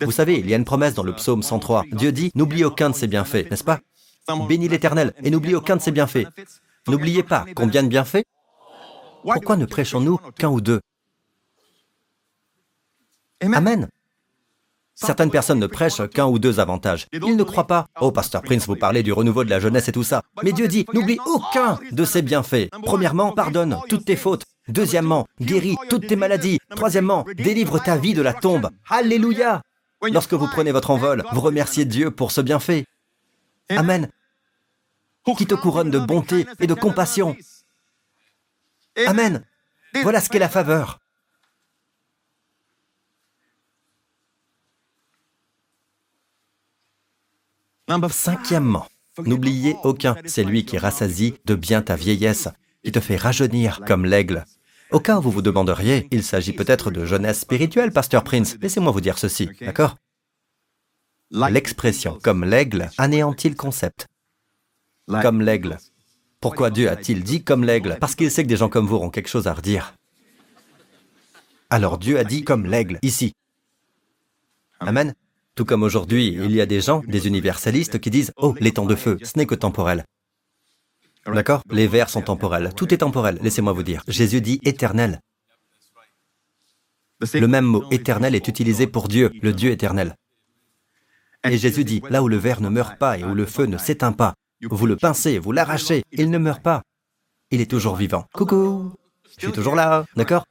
[0.00, 1.84] Vous savez, il y a une promesse dans le psaume 103.
[1.92, 3.80] Dieu dit, n'oublie aucun de ses bienfaits, n'est-ce pas?
[4.48, 6.26] Bénis l'Éternel et n'oublie aucun de ses bienfaits.
[6.86, 8.24] N'oubliez pas, combien de bienfaits
[9.22, 10.80] Pourquoi ne prêchons-nous qu'un ou deux?
[13.40, 13.88] Amen.
[14.94, 17.06] Certaines personnes ne prêchent qu'un ou deux avantages.
[17.12, 17.86] Ils ne croient pas.
[18.00, 20.22] Oh, Pasteur Prince, vous parlez du renouveau de la jeunesse et tout ça.
[20.42, 22.68] Mais Dieu dit, n'oublie aucun de ses bienfaits.
[22.82, 24.44] Premièrement, pardonne toutes tes fautes.
[24.66, 26.58] Deuxièmement, guéris toutes tes maladies.
[26.70, 28.70] Troisièmement, délivre ta vie de la tombe.
[28.90, 29.62] Alléluia.
[30.02, 32.84] Lorsque vous prenez votre envol, vous remerciez Dieu pour ce bienfait.
[33.70, 34.08] Amen.
[35.36, 37.36] Qui te couronne de bonté et de compassion.
[39.06, 39.44] Amen.
[40.02, 40.98] Voilà ce qu'est la faveur.
[48.10, 48.86] Cinquièmement,
[49.24, 52.48] n'oubliez aucun, c'est lui qui rassasie de bien ta vieillesse,
[52.84, 54.44] qui te fait rajeunir comme l'aigle.
[54.90, 58.56] Au cas où vous vous demanderiez, il s'agit peut-être de jeunesse spirituelle, Pasteur Prince.
[58.60, 59.96] Laissez-moi vous dire ceci, d'accord?
[61.30, 64.06] L'expression comme l'aigle anéantit le concept.
[65.22, 65.78] Comme l'aigle.
[66.40, 69.10] Pourquoi Dieu a-t-il dit comme l'aigle Parce qu'il sait que des gens comme vous auront
[69.10, 69.94] quelque chose à redire.
[71.70, 73.34] Alors Dieu a dit comme l'aigle, ici.
[74.80, 75.14] Amen.
[75.58, 78.86] Tout comme aujourd'hui, il y a des gens, des universalistes, qui disent⁇ Oh, les temps
[78.86, 80.04] de feu, ce n'est que temporel⁇
[81.34, 81.62] D'accord?
[81.68, 82.72] Les vers sont temporels.
[82.76, 84.04] Tout est temporel, laissez-moi vous dire.
[84.06, 85.20] Jésus dit éternel.
[87.34, 90.14] Le même mot éternel est utilisé pour Dieu, le Dieu éternel.
[91.42, 93.78] Et Jésus dit, là où le verre ne meurt pas et où le feu ne
[93.78, 96.82] s'éteint pas, vous le pincez, vous l'arrachez, il ne meurt pas.
[97.50, 98.26] Il est toujours vivant.
[98.32, 98.92] Coucou
[99.36, 100.44] Je suis toujours là, d'accord?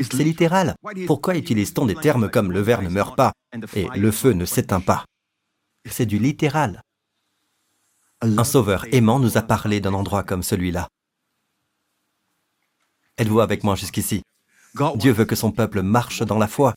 [0.00, 0.74] C'est littéral.
[1.06, 3.32] Pourquoi utilise-t-on des termes comme le verre ne meurt pas
[3.74, 5.04] et le feu ne s'éteint pas?
[5.88, 6.80] C'est du littéral.
[8.20, 10.88] Un sauveur aimant nous a parlé d'un endroit comme celui-là.
[13.18, 14.22] Êtes-vous avec moi jusqu'ici?
[14.96, 16.74] Dieu veut que son peuple marche dans la foi.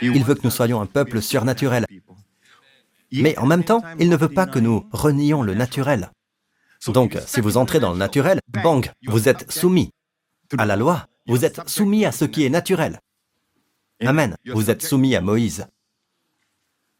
[0.00, 1.84] Il veut que nous soyons un peuple surnaturel.
[3.12, 6.10] Mais en même temps, il ne veut pas que nous renions le naturel.
[6.86, 9.90] Donc, si vous entrez dans le naturel, bang, vous êtes soumis
[10.56, 13.00] à la loi, vous êtes soumis à ce qui est naturel.
[14.04, 15.66] Amen, vous êtes soumis à Moïse.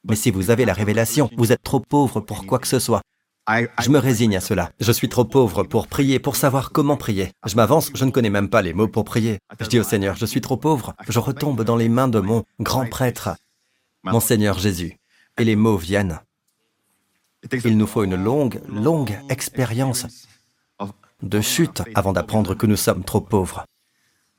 [0.05, 3.03] Mais si vous avez la révélation, vous êtes trop pauvre pour quoi que ce soit.
[3.49, 4.71] Je me résigne à cela.
[4.79, 7.33] Je suis trop pauvre pour prier, pour savoir comment prier.
[7.45, 9.41] Je m'avance, je ne connais même pas les mots pour prier.
[9.59, 10.95] Je dis au Seigneur, je suis trop pauvre.
[11.09, 13.31] Je retombe dans les mains de mon grand prêtre,
[14.05, 14.97] mon Seigneur Jésus.
[15.39, 16.21] Et les mots viennent.
[17.65, 20.07] Il nous faut une longue, longue expérience
[21.23, 23.65] de chute avant d'apprendre que nous sommes trop pauvres.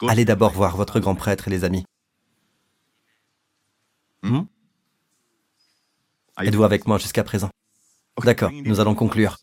[0.08, 1.86] Allez d'abord voir votre grand prêtre, les amis.
[4.24, 4.42] Hmm?
[6.40, 7.50] Êtes-vous avec moi jusqu'à présent?
[8.24, 9.38] D'accord, nous allons conclure.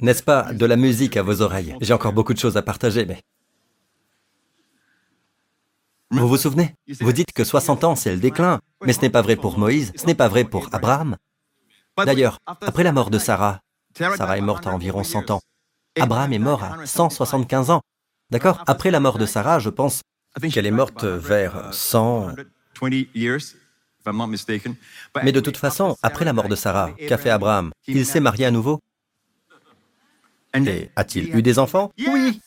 [0.00, 1.76] N'est-ce pas de la musique à vos oreilles?
[1.80, 3.22] J'ai encore beaucoup de choses à partager, mais...
[6.10, 6.74] Vous vous souvenez?
[7.00, 9.92] Vous dites que 60 ans, c'est le déclin, mais ce n'est pas vrai pour Moïse,
[9.96, 11.16] ce n'est pas vrai pour Abraham.
[11.96, 13.60] D'ailleurs, après la mort de Sarah,
[13.96, 15.40] Sarah est morte à environ 100 ans.
[15.98, 17.82] Abraham est mort à 175 ans.
[18.30, 20.02] D'accord Après la mort de Sarah, je pense
[20.52, 22.34] qu'elle est morte vers 100...
[25.22, 27.72] Mais de toute façon, après la mort de Sarah, qu'a fait Abraham?
[27.86, 28.80] Il s'est marié à nouveau?
[30.54, 31.90] Et a-t-il eu des enfants?
[31.98, 32.40] Oui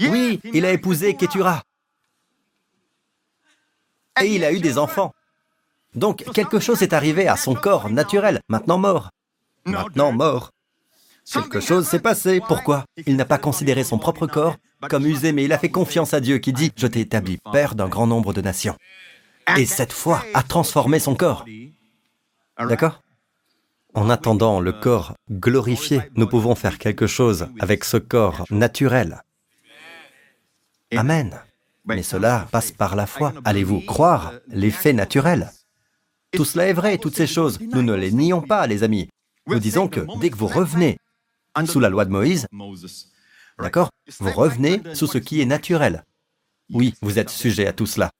[0.00, 1.62] Oui, il a épousé Ketura.
[4.22, 5.12] Et il a eu des enfants.
[5.94, 9.10] Donc quelque chose est arrivé à son corps naturel, maintenant mort.
[9.64, 10.50] Maintenant mort.
[11.32, 12.40] Quelque chose s'est passé.
[12.46, 12.84] Pourquoi?
[13.06, 14.56] Il n'a pas considéré son propre corps
[14.90, 17.74] comme usé, mais il a fait confiance à Dieu qui dit, je t'ai établi père
[17.74, 18.76] d'un grand nombre de nations
[19.56, 21.44] et cette foi a transformé son corps.
[22.58, 23.02] D'accord?
[23.94, 29.22] En attendant le corps glorifié, nous pouvons faire quelque chose avec ce corps naturel.
[30.96, 31.38] Amen.
[31.86, 33.32] Mais cela passe par la foi.
[33.44, 35.50] Allez-vous croire les faits naturels?
[36.32, 37.60] Tout cela est vrai, toutes ces choses.
[37.60, 39.08] Nous ne les nions pas, les amis.
[39.46, 40.96] Nous disons que dès que vous revenez
[41.66, 42.46] sous la loi de Moïse,
[43.58, 43.90] d'accord?
[44.20, 46.04] Vous revenez sous ce qui est naturel.
[46.70, 48.10] Oui, vous êtes sujet à tout cela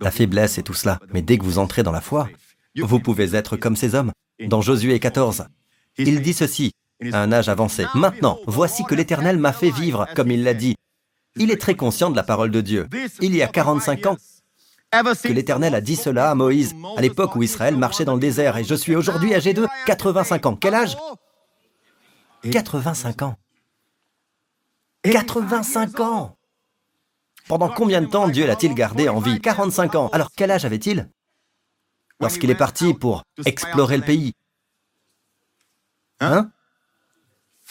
[0.00, 0.98] la faiblesse et tout cela.
[1.12, 2.28] Mais dès que vous entrez dans la foi,
[2.76, 4.12] vous pouvez être comme ces hommes.
[4.46, 5.46] Dans Josué 14,
[5.98, 6.72] il dit ceci,
[7.12, 7.86] à un âge avancé.
[7.94, 10.74] Maintenant, voici que l'Éternel m'a fait vivre, comme il l'a dit.
[11.36, 12.88] Il est très conscient de la parole de Dieu.
[13.20, 14.16] Il y a 45 ans
[15.22, 18.56] que l'Éternel a dit cela à Moïse, à l'époque où Israël marchait dans le désert,
[18.56, 20.56] et je suis aujourd'hui âgé de 85 ans.
[20.56, 20.96] Quel âge?
[22.42, 23.36] 85 ans.
[25.04, 26.36] 85 ans
[27.48, 30.08] pendant combien de temps Dieu l'a-t-il gardé en vie 45 ans.
[30.08, 31.08] Alors quel âge avait-il
[32.20, 34.32] Lorsqu'il est parti pour explorer le pays.
[36.20, 36.50] Hein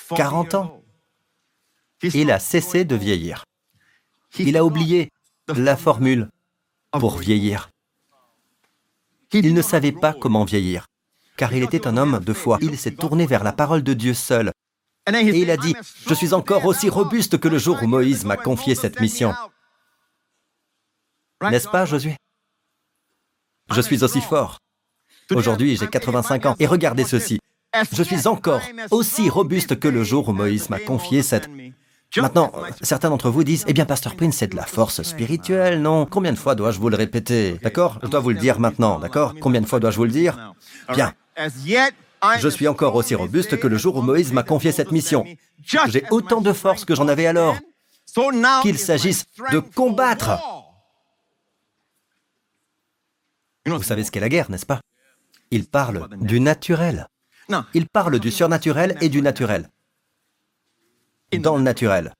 [0.09, 0.81] 40 ans.
[2.03, 3.43] Il a cessé de vieillir.
[4.37, 5.11] Il a oublié
[5.47, 6.29] la formule
[6.91, 7.69] pour vieillir.
[9.31, 10.85] Il ne savait pas comment vieillir,
[11.37, 12.57] car il était un homme de foi.
[12.61, 14.51] Il s'est tourné vers la parole de Dieu seul.
[15.07, 15.75] Et il a dit,
[16.07, 19.33] je suis encore aussi robuste que le jour où Moïse m'a confié cette mission.
[21.43, 22.15] N'est-ce pas, Josué?
[23.71, 24.59] Je suis aussi fort.
[25.31, 26.55] Aujourd'hui, j'ai 85 ans.
[26.59, 27.39] Et regardez ceci.
[27.91, 31.49] Je suis encore aussi robuste que le jour où Moïse m'a confié cette...
[32.17, 36.05] Maintenant, certains d'entre vous disent, eh bien, Pasteur Prince, c'est de la force spirituelle, non?
[36.05, 37.59] Combien de fois dois-je vous le répéter?
[37.61, 37.99] D'accord?
[38.01, 39.33] Je dois vous le dire maintenant, d'accord?
[39.41, 40.53] Combien de fois dois-je vous le dire?
[40.93, 41.13] Bien.
[41.37, 45.25] Je suis encore aussi robuste que le jour où Moïse m'a confié cette mission.
[45.63, 47.57] J'ai autant de force que j'en avais alors.
[48.61, 50.39] Qu'il s'agisse de combattre
[53.65, 54.81] Vous savez ce qu'est la guerre, n'est-ce pas?
[55.51, 57.07] Il parle du naturel.
[57.73, 59.69] Il parle du surnaturel et du naturel.
[61.39, 62.13] Dans le naturel.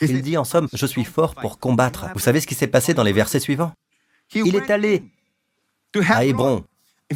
[0.00, 2.06] Il dit en somme, je suis fort pour combattre.
[2.14, 3.72] Vous savez ce qui s'est passé dans les versets suivants?
[4.34, 5.04] Il est allé
[6.08, 6.64] à Hébron.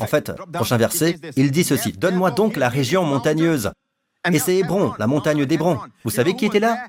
[0.01, 3.73] En fait, prochain verset, il dit ceci, Donne-moi donc la région montagneuse.
[4.31, 5.79] Et c'est Hébron, la montagne d'Hébron.
[6.05, 6.87] Vous savez qui était là?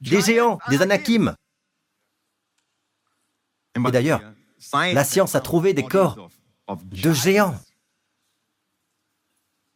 [0.00, 1.34] Des géants, des anakim.
[3.74, 4.20] Et d'ailleurs,
[4.72, 6.28] la science a trouvé des corps
[6.68, 7.54] de géants.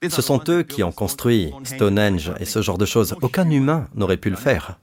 [0.09, 3.17] Ce sont eux qui ont construit Stonehenge et ce genre de choses.
[3.21, 4.79] Aucun humain n'aurait pu le faire.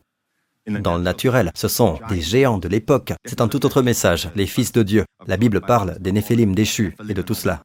[0.67, 3.13] Dans le naturel, ce sont des géants de l'époque.
[3.25, 5.05] C'est un tout autre message, les fils de Dieu.
[5.25, 7.63] La Bible parle des Néphélim déchus et de tout cela.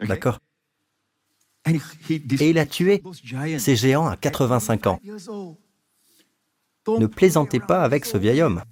[0.00, 0.38] D'accord
[1.68, 1.78] Et
[2.48, 3.02] il a tué
[3.58, 5.00] ces géants à 85 ans.
[6.88, 8.62] Ne plaisantez pas avec ce vieil homme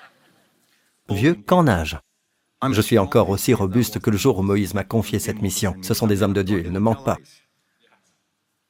[1.10, 1.98] vieux qu'en âge.
[2.72, 5.74] Je suis encore aussi robuste que le jour où Moïse m'a confié cette mission.
[5.82, 7.16] Ce sont des hommes de Dieu, ils ne mentent pas.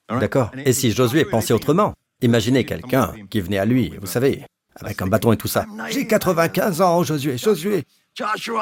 [0.08, 1.94] D'accord Et si Josué pensait autrement?
[2.22, 4.44] Imaginez quelqu'un qui venait à lui, vous savez,
[4.76, 5.66] avec un bâton et tout ça.
[5.90, 7.84] J'ai 95 ans, Josué, Josué,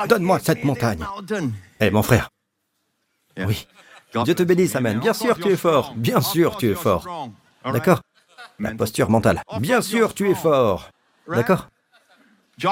[0.09, 1.05] donne-moi cette montagne.
[1.81, 2.31] Eh, mon frère.
[3.47, 3.67] Oui.
[4.25, 4.99] Dieu te bénisse, Amen.
[5.01, 5.95] Bien sûr, tu es fort.
[5.97, 7.31] Bien sûr, tu es fort.
[7.65, 8.01] D'accord
[8.59, 9.43] La posture mentale.
[9.61, 10.91] Bien sûr, tu es fort.
[11.29, 11.69] D'accord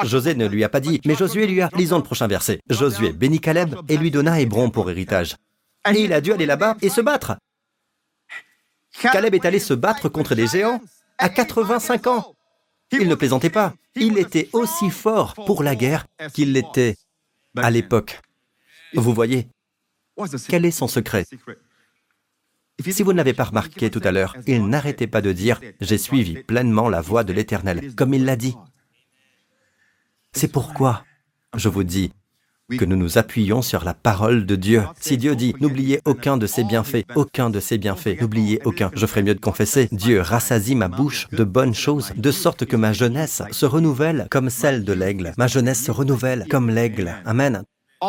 [0.04, 1.68] José ne lui a pas dit, mais Josué lui a.
[1.74, 2.60] Lisons le prochain verset.
[2.68, 5.36] Josué bénit Caleb et lui donna Hébron pour héritage.
[5.88, 7.36] Et il a dû aller là-bas et se battre.
[9.00, 10.80] Caleb est allé se battre contre des géants
[11.18, 12.34] à 85 ans.
[12.90, 13.74] Il ne plaisantait pas.
[13.94, 16.96] Il était aussi fort pour la guerre qu'il l'était
[17.56, 18.20] à l'époque.
[18.94, 19.48] Vous voyez,
[20.48, 21.26] quel est son secret?
[22.86, 25.98] Si vous ne l'avez pas remarqué tout à l'heure, il n'arrêtait pas de dire⁇ J'ai
[25.98, 28.54] suivi pleinement la voie de l'Éternel⁇ comme il l'a dit.
[30.32, 31.04] C'est pourquoi
[31.56, 32.12] je vous dis
[32.76, 34.82] que nous nous appuyons sur la parole de Dieu.
[35.00, 39.06] Si Dieu dit, n'oubliez aucun de ses bienfaits, aucun de ses bienfaits, n'oubliez aucun, je
[39.06, 42.92] ferai mieux de confesser, Dieu rassasie ma bouche de bonnes choses, de sorte que ma
[42.92, 45.32] jeunesse se renouvelle comme celle de l'aigle.
[45.38, 47.14] Ma jeunesse se renouvelle comme l'aigle.
[47.24, 47.62] Amen.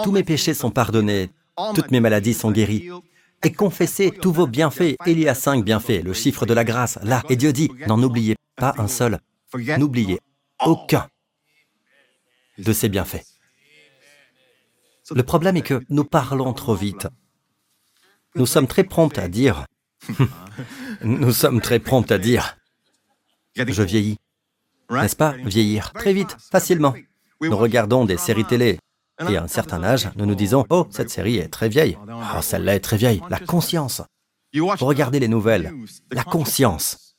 [0.03, 1.29] Tous mes péchés sont pardonnés,
[1.75, 2.89] toutes mes maladies sont guéries.
[3.43, 4.95] Et confessez tous vos bienfaits.
[5.05, 7.23] Il y a cinq bienfaits, le chiffre de la grâce, là.
[7.29, 9.19] Et Dieu dit, n'en oubliez pas un seul.
[9.77, 10.19] N'oubliez
[10.65, 11.07] aucun
[12.57, 13.23] de ses bienfaits.
[15.11, 17.07] Le problème est que nous parlons trop vite.
[18.35, 19.65] Nous sommes très prompts à dire,
[21.01, 22.57] nous sommes très prompts à dire,
[23.55, 24.17] je vieillis.
[24.89, 25.91] N'est-ce pas Vieillir?
[25.93, 26.93] Très vite, facilement.
[27.41, 28.79] Nous regardons des séries télé.
[29.29, 31.97] Et à un certain âge, nous nous disons, oh, cette série est très vieille.
[32.07, 33.21] Oh, celle-là est très vieille.
[33.29, 34.01] La conscience.
[34.53, 35.73] Regardez les nouvelles.
[36.11, 37.15] La conscience.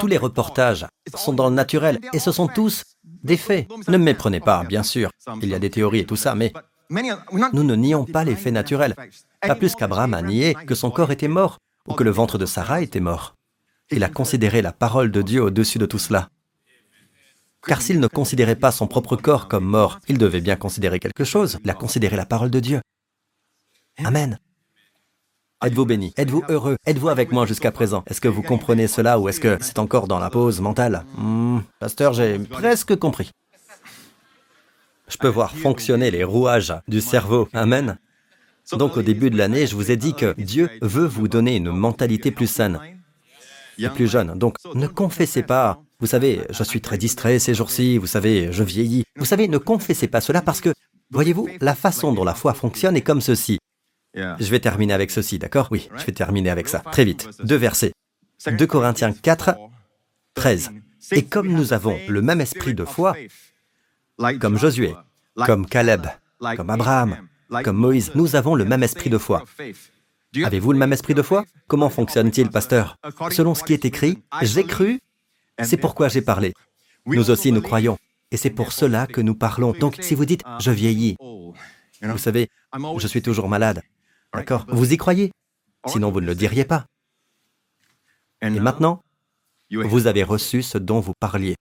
[0.00, 3.68] Tous les reportages sont dans le naturel et ce sont tous des faits.
[3.88, 5.10] Ne me méprenez pas, bien sûr,
[5.40, 6.52] il y a des théories et tout ça, mais
[6.90, 8.94] nous ne nions pas les faits naturels.
[9.40, 12.46] Pas plus qu'Abraham a nié que son corps était mort ou que le ventre de
[12.46, 13.34] Sarah était mort.
[13.90, 16.28] Il a considéré la parole de Dieu au-dessus de tout cela.
[17.66, 21.24] Car s'il ne considérait pas son propre corps comme mort, il devait bien considérer quelque
[21.24, 21.58] chose.
[21.64, 22.80] Il a considéré la parole de Dieu.
[24.04, 24.38] Amen.
[25.64, 26.12] Êtes-vous béni?
[26.16, 26.76] Êtes-vous heureux?
[26.86, 28.02] Êtes-vous avec moi jusqu'à présent?
[28.08, 31.04] Est-ce que vous comprenez cela ou est-ce que c'est encore dans la pause mentale?
[31.16, 33.30] Hmm, Pasteur, j'ai presque compris.
[35.06, 37.48] Je peux voir fonctionner les rouages du cerveau.
[37.52, 37.98] Amen.
[38.72, 41.70] Donc au début de l'année, je vous ai dit que Dieu veut vous donner une
[41.70, 42.80] mentalité plus saine
[43.78, 44.36] et plus jeune.
[44.38, 48.64] Donc ne confessez pas, vous savez, je suis très distrait ces jours-ci, vous savez, je
[48.64, 49.04] vieillis.
[49.14, 50.74] Vous savez, ne confessez pas cela parce que,
[51.10, 53.58] voyez-vous, la façon dont la foi fonctionne est comme ceci.
[54.16, 55.68] Je vais terminer avec ceci, d'accord?
[55.70, 56.80] Oui, je vais terminer avec ça.
[56.80, 57.28] Très vite.
[57.44, 57.92] Deux versets.
[58.44, 59.54] 2 Corinthiens 4,
[60.34, 60.72] 13.
[61.12, 63.14] Et comme nous avons le même esprit de foi,
[64.40, 64.96] comme Josué,
[65.46, 66.08] comme Caleb,
[66.56, 67.28] comme Abraham,
[67.62, 69.44] comme Moïse, nous avons le même esprit de foi.
[70.42, 71.44] Avez-vous le même esprit de foi?
[71.68, 72.98] Comment fonctionne-t-il, pasteur?
[73.30, 74.98] Selon ce qui est écrit, j'ai cru,
[75.62, 76.54] c'est pourquoi j'ai parlé.
[77.06, 77.98] Nous aussi, nous croyons.
[78.30, 79.72] Et c'est pour cela que nous parlons.
[79.72, 82.48] Donc, si vous dites, je vieillis, vous savez,
[82.98, 83.82] je suis toujours malade,
[84.34, 85.30] D'accord Vous y croyez?
[85.86, 86.86] Sinon, vous ne le diriez pas.
[88.40, 89.02] Et maintenant,
[89.70, 91.56] vous avez reçu ce dont vous parliez.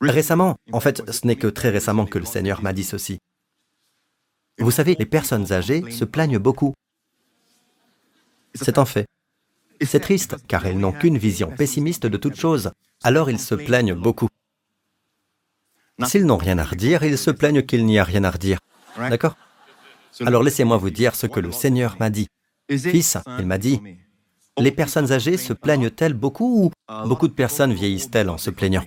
[0.00, 3.18] Récemment, en fait, ce n'est que très récemment que le Seigneur m'a dit ceci.
[4.58, 6.74] Vous savez, les personnes âgées se plaignent beaucoup.
[8.54, 9.06] C'est un fait.
[9.84, 12.72] C'est triste, car elles n'ont qu'une vision pessimiste de toute chose.
[13.02, 14.28] Alors ils se plaignent beaucoup.
[16.04, 18.58] S'ils n'ont rien à redire, ils se plaignent qu'il n'y a rien à redire.
[18.96, 19.36] D'accord?
[20.20, 22.28] Alors laissez-moi vous dire ce que le Seigneur m'a dit.
[22.68, 23.80] Fils, il m'a dit,
[24.58, 28.84] les personnes âgées se plaignent-elles beaucoup ou beaucoup de personnes vieillissent-elles en se plaignant?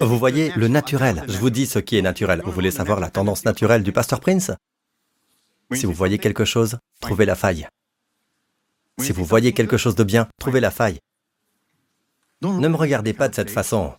[0.00, 2.40] Vous voyez, le naturel, je vous dis ce qui est naturel.
[2.44, 4.52] Vous voulez savoir la tendance naturelle du pasteur Prince?
[5.72, 7.68] Si vous voyez quelque chose, trouvez la faille.
[8.98, 10.98] Si vous voyez quelque chose de bien, trouvez la faille.
[12.42, 13.94] Ne me regardez pas de cette façon.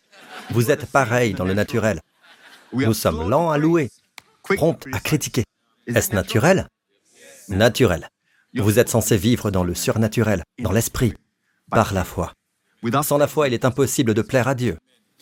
[0.51, 2.01] Vous êtes pareil dans le naturel.
[2.74, 3.91] Nous sommes lents à louer,
[4.43, 5.43] prompts à critiquer.
[5.88, 6.67] Est-ce naturel?
[7.49, 8.09] Naturel.
[8.55, 11.13] Vous êtes censé vivre dans le surnaturel, dans l'esprit,
[11.70, 12.34] par la foi.
[13.03, 14.78] Sans la foi, il est impossible de plaire à Dieu.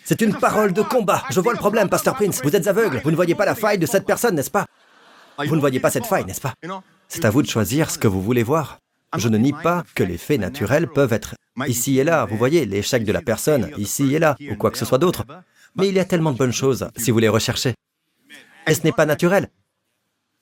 [0.05, 1.23] C'est une parole de combat.
[1.31, 2.39] Je vois le problème, Pasteur Prince.
[2.41, 3.01] Vous êtes aveugle.
[3.03, 4.65] Vous ne voyez pas la faille de cette personne, n'est-ce pas?
[5.45, 6.53] Vous ne voyez pas cette faille, n'est-ce pas
[7.07, 8.79] C'est à vous de choisir ce que vous voulez voir.
[9.15, 11.35] Je ne nie pas que les faits naturels peuvent être
[11.67, 12.25] ici et là.
[12.25, 15.25] Vous voyez l'échec de la personne, ici et là, ou quoi que ce soit d'autre.
[15.75, 17.75] Mais il y a tellement de bonnes choses si vous les recherchez.
[18.67, 19.49] Et ce n'est pas naturel.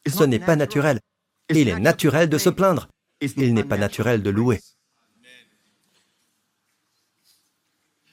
[0.07, 0.99] Ce n'est pas naturel.
[1.49, 2.87] Il est naturel de se plaindre.
[3.21, 4.61] Il n'est pas naturel de louer.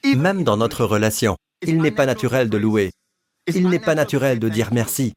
[0.04, 2.92] Même dans notre relation, il n'est pas naturel de louer.
[3.46, 5.14] Il n'est pas naturel de dire merci.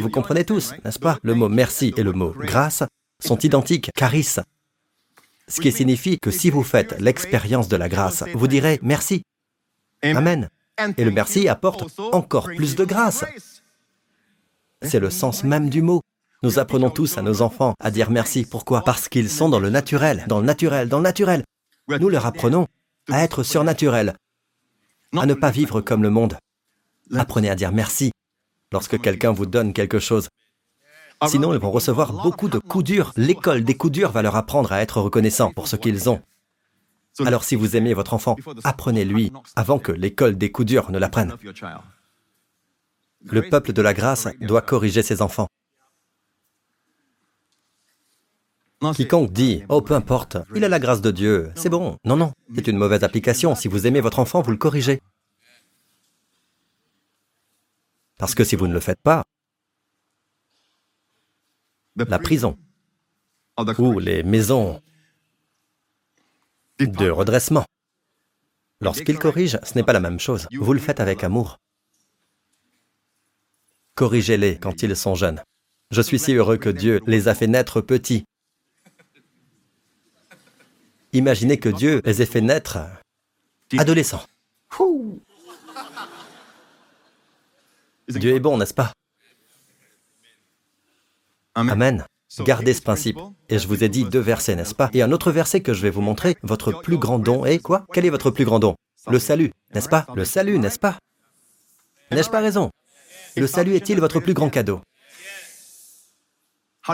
[0.00, 1.18] Vous comprenez tous, n'est-ce pas?
[1.22, 2.82] Le mot merci et le mot grâce
[3.22, 4.36] sont identiques, charis.
[5.48, 9.22] Ce qui signifie que si vous faites l'expérience de la grâce, vous direz merci.
[10.02, 10.48] Amen.
[10.96, 13.24] Et le merci apporte encore plus de grâce.
[14.82, 16.02] C'est le sens même du mot.
[16.42, 18.44] Nous apprenons tous à nos enfants à dire merci.
[18.44, 18.82] Pourquoi?
[18.82, 21.44] Parce qu'ils sont dans le naturel, dans le naturel, dans le naturel.
[21.88, 22.66] Nous leur apprenons
[23.08, 24.14] à être surnaturels,
[25.16, 26.36] à ne pas vivre comme le monde.
[27.14, 28.10] Apprenez à dire merci
[28.72, 30.28] lorsque quelqu'un vous donne quelque chose.
[31.26, 33.12] Sinon, ils vont recevoir beaucoup de coups durs.
[33.16, 36.20] L'école des coups durs va leur apprendre à être reconnaissants pour ce qu'ils ont.
[37.24, 41.34] Alors si vous aimez votre enfant, apprenez-lui avant que l'école des coups durs ne l'apprenne.
[43.22, 45.48] Le peuple de la grâce doit corriger ses enfants.
[48.94, 52.32] Quiconque dit⁇ Oh, peu importe, il a la grâce de Dieu, c'est bon⁇ Non, non,
[52.54, 53.54] c'est une mauvaise application.
[53.54, 55.00] Si vous aimez votre enfant, vous le corrigez.
[58.18, 59.24] Parce que si vous ne le faites pas,
[61.96, 62.58] la prison
[63.78, 64.82] ou les maisons
[66.78, 67.64] de redressement,
[68.80, 70.46] lorsqu'il corrige, ce n'est pas la même chose.
[70.52, 71.58] Vous le faites avec amour.
[73.94, 75.42] Corrigez-les quand ils sont jeunes.
[75.90, 78.24] Je suis si heureux que Dieu les a fait naître petits
[81.12, 82.78] Imaginez que Dieu les ait fait naître
[83.78, 84.26] adolescents.
[88.08, 88.92] Dieu est bon, n'est-ce pas?
[91.54, 92.04] Amen.
[92.40, 93.18] Gardez ce principe.
[93.48, 94.90] Et je vous ai dit deux versets, n'est-ce pas?
[94.92, 97.86] Et un autre verset que je vais vous montrer, votre plus grand don est quoi?
[97.92, 98.74] Quel est votre plus grand don?
[99.08, 100.06] Le salut, n'est-ce pas?
[100.14, 100.98] Le salut, n'est-ce pas?
[102.10, 102.70] N'ai-je pas raison?
[103.36, 104.80] Le salut est-il votre plus grand cadeau?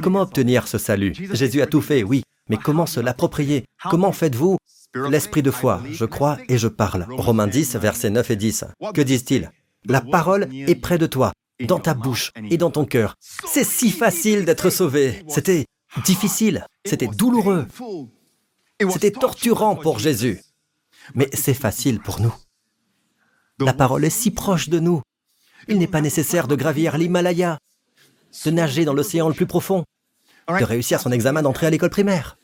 [0.03, 1.15] Comment obtenir ce salut?
[1.33, 3.65] Jésus a tout fait, oui, mais comment se l'approprier?
[3.91, 4.57] Comment faites-vous?
[4.95, 7.07] L'esprit de foi, je crois et je parle.
[7.11, 8.65] Romains 10, versets 9 et 10.
[8.95, 9.51] Que disent-ils?
[9.85, 11.33] La parole est près de toi,
[11.67, 13.17] dans ta bouche et dans ton cœur.
[13.21, 15.25] C'est si facile d'être sauvé.
[15.29, 15.67] C'était
[16.05, 17.67] difficile, c'était douloureux,
[18.91, 20.41] c'était torturant pour Jésus.
[21.15, 22.35] Mais c'est facile pour nous.
[23.59, 25.03] La parole est si proche de nous.
[25.69, 27.59] Il n'est pas nécessaire de gravir l'Himalaya,
[28.45, 29.85] de nager dans l'océan le plus profond,
[30.49, 32.39] de réussir son examen d'entrée à l'école primaire.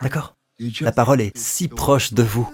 [0.00, 0.36] D'accord?
[0.80, 2.48] La parole est si proche de vous.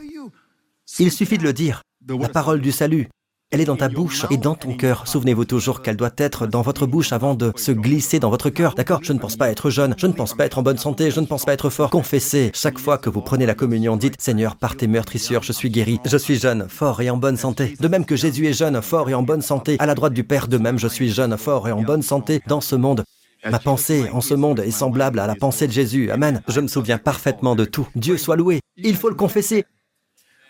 [0.99, 1.83] Il suffit de le dire.
[2.09, 3.09] La parole du salut,
[3.51, 5.09] elle est dans ta bouche et dans ton cœur.
[5.09, 8.75] Souvenez-vous toujours qu'elle doit être dans votre bouche avant de se glisser dans votre cœur.
[8.75, 9.01] D'accord?
[9.03, 11.19] Je ne pense pas être jeune, je ne pense pas être en bonne santé, je
[11.19, 11.91] ne pense pas être fort.
[11.91, 12.53] Confessez.
[12.55, 15.99] Chaque fois que vous prenez la communion, dites Seigneur, par tes meurtrissures, je suis guéri.
[16.05, 17.77] Je suis jeune, fort et en bonne santé.
[17.81, 19.77] De même que Jésus est jeune, fort et en bonne santé.
[19.81, 22.41] À la droite du Père, de même je suis jeune, fort et en bonne santé
[22.47, 23.03] dans ce monde.
[23.51, 26.11] Ma pensée en ce monde est semblable à la pensée de Jésus.
[26.11, 26.43] Amen.
[26.49, 27.89] Je me souviens parfaitement de tout.
[27.95, 28.61] Dieu soit loué.
[28.77, 29.65] Il faut le confesser.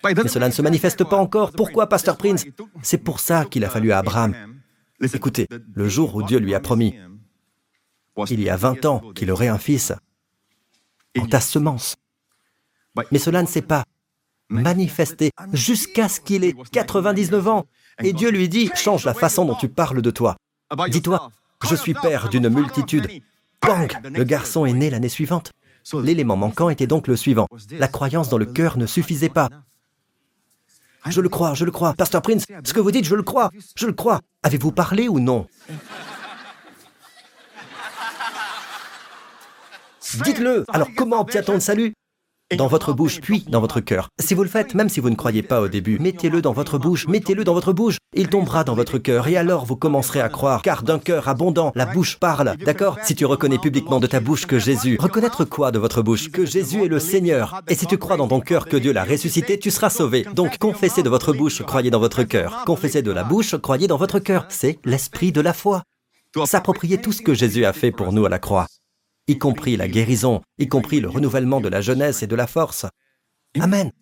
[0.05, 1.53] Mais cela ne se manifeste pas encore.
[1.53, 2.45] Pourquoi, Pasteur Prince?
[2.83, 4.35] C'est pour ça qu'il a fallu à Abraham.
[5.01, 6.95] Écoutez, le jour où Dieu lui a promis,
[8.31, 9.93] il y a 20 ans, qu'il aurait un fils,
[11.19, 11.97] en ta semence.
[13.13, 13.85] Mais cela ne s'est pas
[14.49, 17.67] manifesté jusqu'à ce qu'il ait 99 ans.
[18.03, 20.37] Et Dieu lui dit, change la façon dont tu parles de toi.
[20.89, 21.31] Dis-toi,
[21.69, 23.09] je suis père d'une multitude.
[23.61, 25.53] Bang Le garçon est né l'année suivante.
[25.95, 27.47] L'élément manquant était donc le suivant.
[27.71, 29.49] La croyance dans le cœur ne suffisait pas.
[31.09, 31.95] Je le crois, je le crois.
[31.95, 33.51] Pasteur Prince, ce que vous dites, je le crois.
[33.77, 34.21] Je le crois.
[34.43, 35.47] Avez-vous parlé ou non?
[40.25, 40.65] Dites-le.
[40.69, 41.95] Alors comment obtient-on le salut?
[42.55, 44.09] Dans votre bouche, puis dans votre cœur.
[44.21, 46.79] Si vous le faites, même si vous ne croyez pas au début, mettez-le dans votre
[46.79, 47.99] bouche, mettez-le dans votre bouche.
[48.15, 51.73] Il tombera dans votre cœur et alors vous commencerez à croire, car d'un cœur abondant,
[51.75, 52.57] la bouche parle.
[52.65, 52.99] D'accord?
[53.03, 56.31] Si tu reconnais publiquement de ta bouche que Jésus, reconnaître quoi de votre bouche?
[56.31, 57.61] Que Jésus est le Seigneur.
[57.69, 60.25] Et si tu crois dans ton cœur que Dieu l'a ressuscité, tu seras sauvé.
[60.35, 62.63] Donc confessez de votre bouche, croyez dans votre cœur.
[62.65, 64.47] Confessez de la bouche, croyez dans votre cœur.
[64.51, 65.83] C'est l'esprit de la foi.
[66.45, 68.67] S'approprier tout ce que Jésus a fait pour nous à la croix
[69.29, 72.87] y compris la guérison, y compris le renouvellement de la jeunesse et de la force.
[73.59, 73.93] Amen.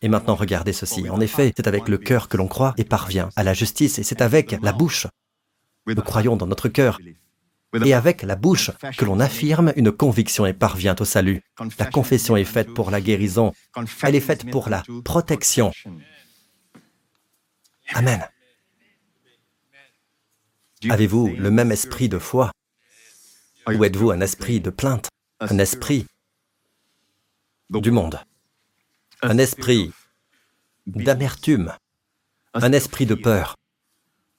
[0.00, 1.08] Et maintenant regardez ceci.
[1.08, 4.02] En effet, c'est avec le cœur que l'on croit et parvient à la justice, et
[4.02, 5.06] c'est avec la bouche.
[5.86, 6.98] Nous croyons dans notre cœur.
[7.84, 11.40] Et avec la bouche que l'on affirme une conviction et parvient au salut.
[11.78, 13.52] La confession est faite pour la guérison.
[14.02, 15.72] Elle est faite pour la protection.
[17.94, 18.22] Amen.
[20.90, 22.50] Avez-vous le même esprit de foi?
[23.68, 25.08] Ou êtes-vous un esprit de plainte,
[25.40, 26.06] un esprit
[27.70, 28.20] du monde,
[29.22, 29.92] un esprit
[30.86, 31.72] d'amertume,
[32.54, 33.56] un esprit de peur.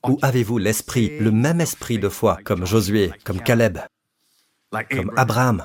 [0.06, 3.80] Ou avez-vous l'esprit, le même esprit de foi, comme Josué, comme Caleb,
[4.92, 5.64] comme Abraham.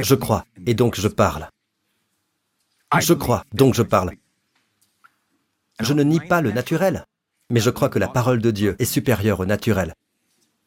[0.00, 1.48] Je crois, et donc je parle.
[2.98, 4.12] Je crois, donc je parle.
[5.80, 7.04] Je ne nie pas le naturel,
[7.50, 9.92] mais je crois que la parole de Dieu est supérieure au naturel.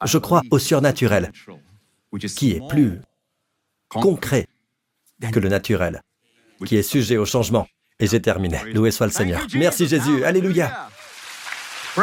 [0.06, 1.32] Je crois au surnaturel,
[2.18, 3.00] qui est plus
[3.90, 4.48] concret
[5.32, 6.02] que le naturel,
[6.66, 7.68] qui est sujet au changement.
[8.00, 8.60] Et j'ai terminé.
[8.74, 9.42] Loué soit le Seigneur.
[9.56, 10.24] Merci Jésus.
[10.24, 10.88] Alléluia.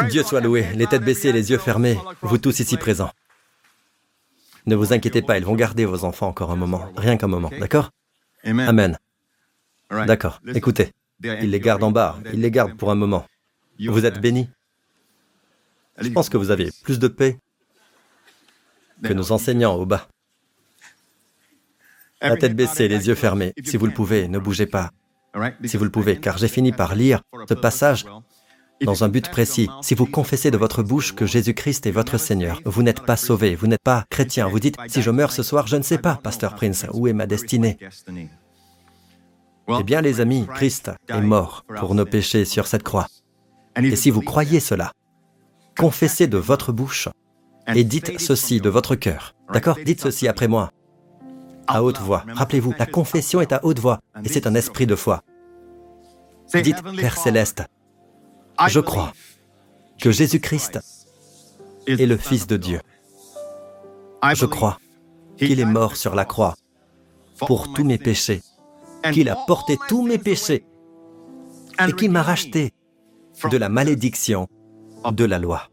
[0.09, 0.65] Dieu soit loué.
[0.75, 3.11] Les têtes baissées, les yeux fermés, vous tous ici présents.
[4.65, 7.51] Ne vous inquiétez pas, ils vont garder vos enfants encore un moment, rien qu'un moment,
[7.59, 7.91] d'accord
[8.43, 8.97] Amen.
[9.91, 10.91] D'accord, écoutez,
[11.23, 13.25] ils les gardent en bas, ils les gardent pour un moment.
[13.79, 14.49] Vous êtes bénis.
[15.99, 17.37] Je pense que vous avez plus de paix
[19.03, 20.07] que nos enseignants au bas.
[22.21, 23.53] La tête baissée, les yeux fermés.
[23.63, 24.91] Si vous le pouvez, ne bougez pas.
[25.63, 28.05] Si vous le pouvez, car j'ai fini par lire ce passage
[28.83, 29.69] dans un but précis.
[29.81, 33.55] Si vous confessez de votre bouche que Jésus-Christ est votre Seigneur, vous n'êtes pas sauvé,
[33.55, 34.47] vous n'êtes pas chrétien.
[34.47, 37.13] Vous dites, si je meurs ce soir, je ne sais pas, Pasteur Prince, où est
[37.13, 37.77] ma destinée
[39.67, 43.07] Eh bien, les amis, Christ est mort pour nos péchés sur cette croix.
[43.77, 44.91] Et si vous croyez cela,
[45.77, 47.09] confessez de votre bouche
[47.73, 49.35] et dites ceci de votre cœur.
[49.51, 49.77] D'accord?
[49.83, 50.71] Dites ceci après moi.
[51.67, 52.23] À haute voix.
[52.27, 55.23] Rappelez-vous, la confession est à haute voix et c'est un esprit de foi.
[56.53, 57.63] Dites, Père céleste,
[58.67, 59.13] je crois
[59.99, 60.79] que Jésus-Christ
[61.87, 62.81] est le Fils de Dieu.
[64.33, 64.79] Je crois
[65.37, 66.55] qu'il est mort sur la croix
[67.39, 68.41] pour tous mes péchés,
[69.11, 70.65] qu'il a porté tous mes péchés
[71.79, 72.73] et qu'il m'a racheté
[73.49, 74.47] de la malédiction
[75.11, 75.63] de la loi.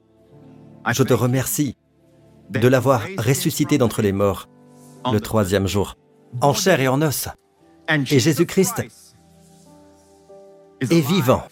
[0.91, 1.77] Je te remercie
[2.61, 4.49] de l'avoir ressuscité d'entre les morts
[5.11, 5.97] le troisième jour,
[6.41, 7.29] en chair et en os.
[7.89, 8.85] Et Jésus-Christ
[10.81, 11.43] est vivant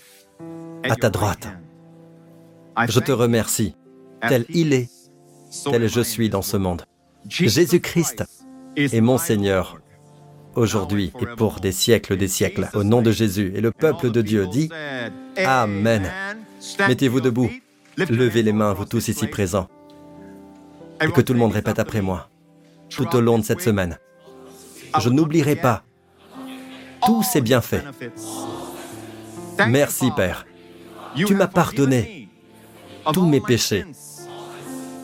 [0.84, 1.48] à ta droite.
[2.88, 3.76] Je te remercie,
[4.28, 4.88] tel il est,
[5.64, 6.84] tel je suis dans ce monde.
[7.28, 8.24] Jésus-Christ
[8.76, 9.80] est mon Seigneur
[10.54, 12.68] aujourd'hui et pour des siècles des siècles.
[12.74, 14.70] Au nom de Jésus et le peuple de Dieu dit
[15.36, 16.10] Amen.
[16.86, 17.50] Mettez-vous debout,
[17.96, 19.68] levez les mains, vous tous ici présents,
[21.00, 22.28] et que tout le monde répète après moi,
[22.88, 23.98] tout au long de cette semaine.
[24.98, 25.82] Je n'oublierai pas
[27.04, 27.84] tous ces bienfaits.
[29.68, 30.46] Merci Père.
[31.14, 32.28] Tu m'as pardonné
[33.12, 33.84] tous mes péchés,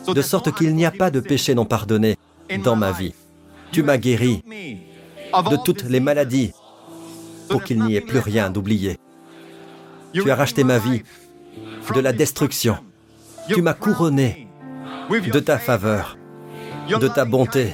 [0.07, 2.17] de sorte qu'il n'y a pas de péché non pardonné
[2.63, 3.13] dans ma vie.
[3.71, 6.51] Tu m'as guéri de toutes les maladies
[7.49, 8.97] pour qu'il n'y ait plus rien d'oublié.
[10.13, 11.03] Tu as racheté ma vie
[11.93, 12.77] de la destruction.
[13.49, 14.46] Tu m'as couronné
[15.09, 16.17] de ta faveur,
[16.89, 17.73] de ta bonté.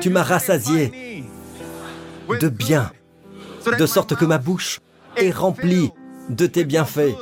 [0.00, 1.24] Tu m'as rassasié
[2.28, 2.90] de bien,
[3.78, 4.80] de sorte que ma bouche
[5.16, 5.90] est remplie
[6.28, 7.16] de tes bienfaits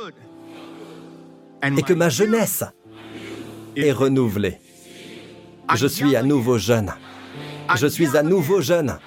[1.63, 2.63] et que ma jeunesse
[3.75, 4.59] est renouvelée.
[5.75, 6.93] Je suis à nouveau jeune.
[7.75, 8.97] Je suis à nouveau jeune.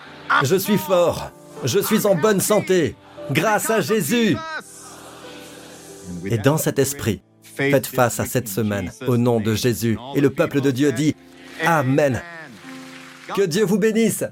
[0.43, 1.31] Je suis fort.
[1.65, 2.97] Je suis en bonne santé.
[3.31, 4.37] Grâce à Jésus.
[6.25, 7.23] Et dans cet esprit,
[7.57, 9.99] faites face à cette semaine au nom de Jésus.
[10.15, 11.15] Et le peuple de Dieu dit
[11.65, 12.23] Amen.
[13.35, 14.25] Que Dieu vous bénisse.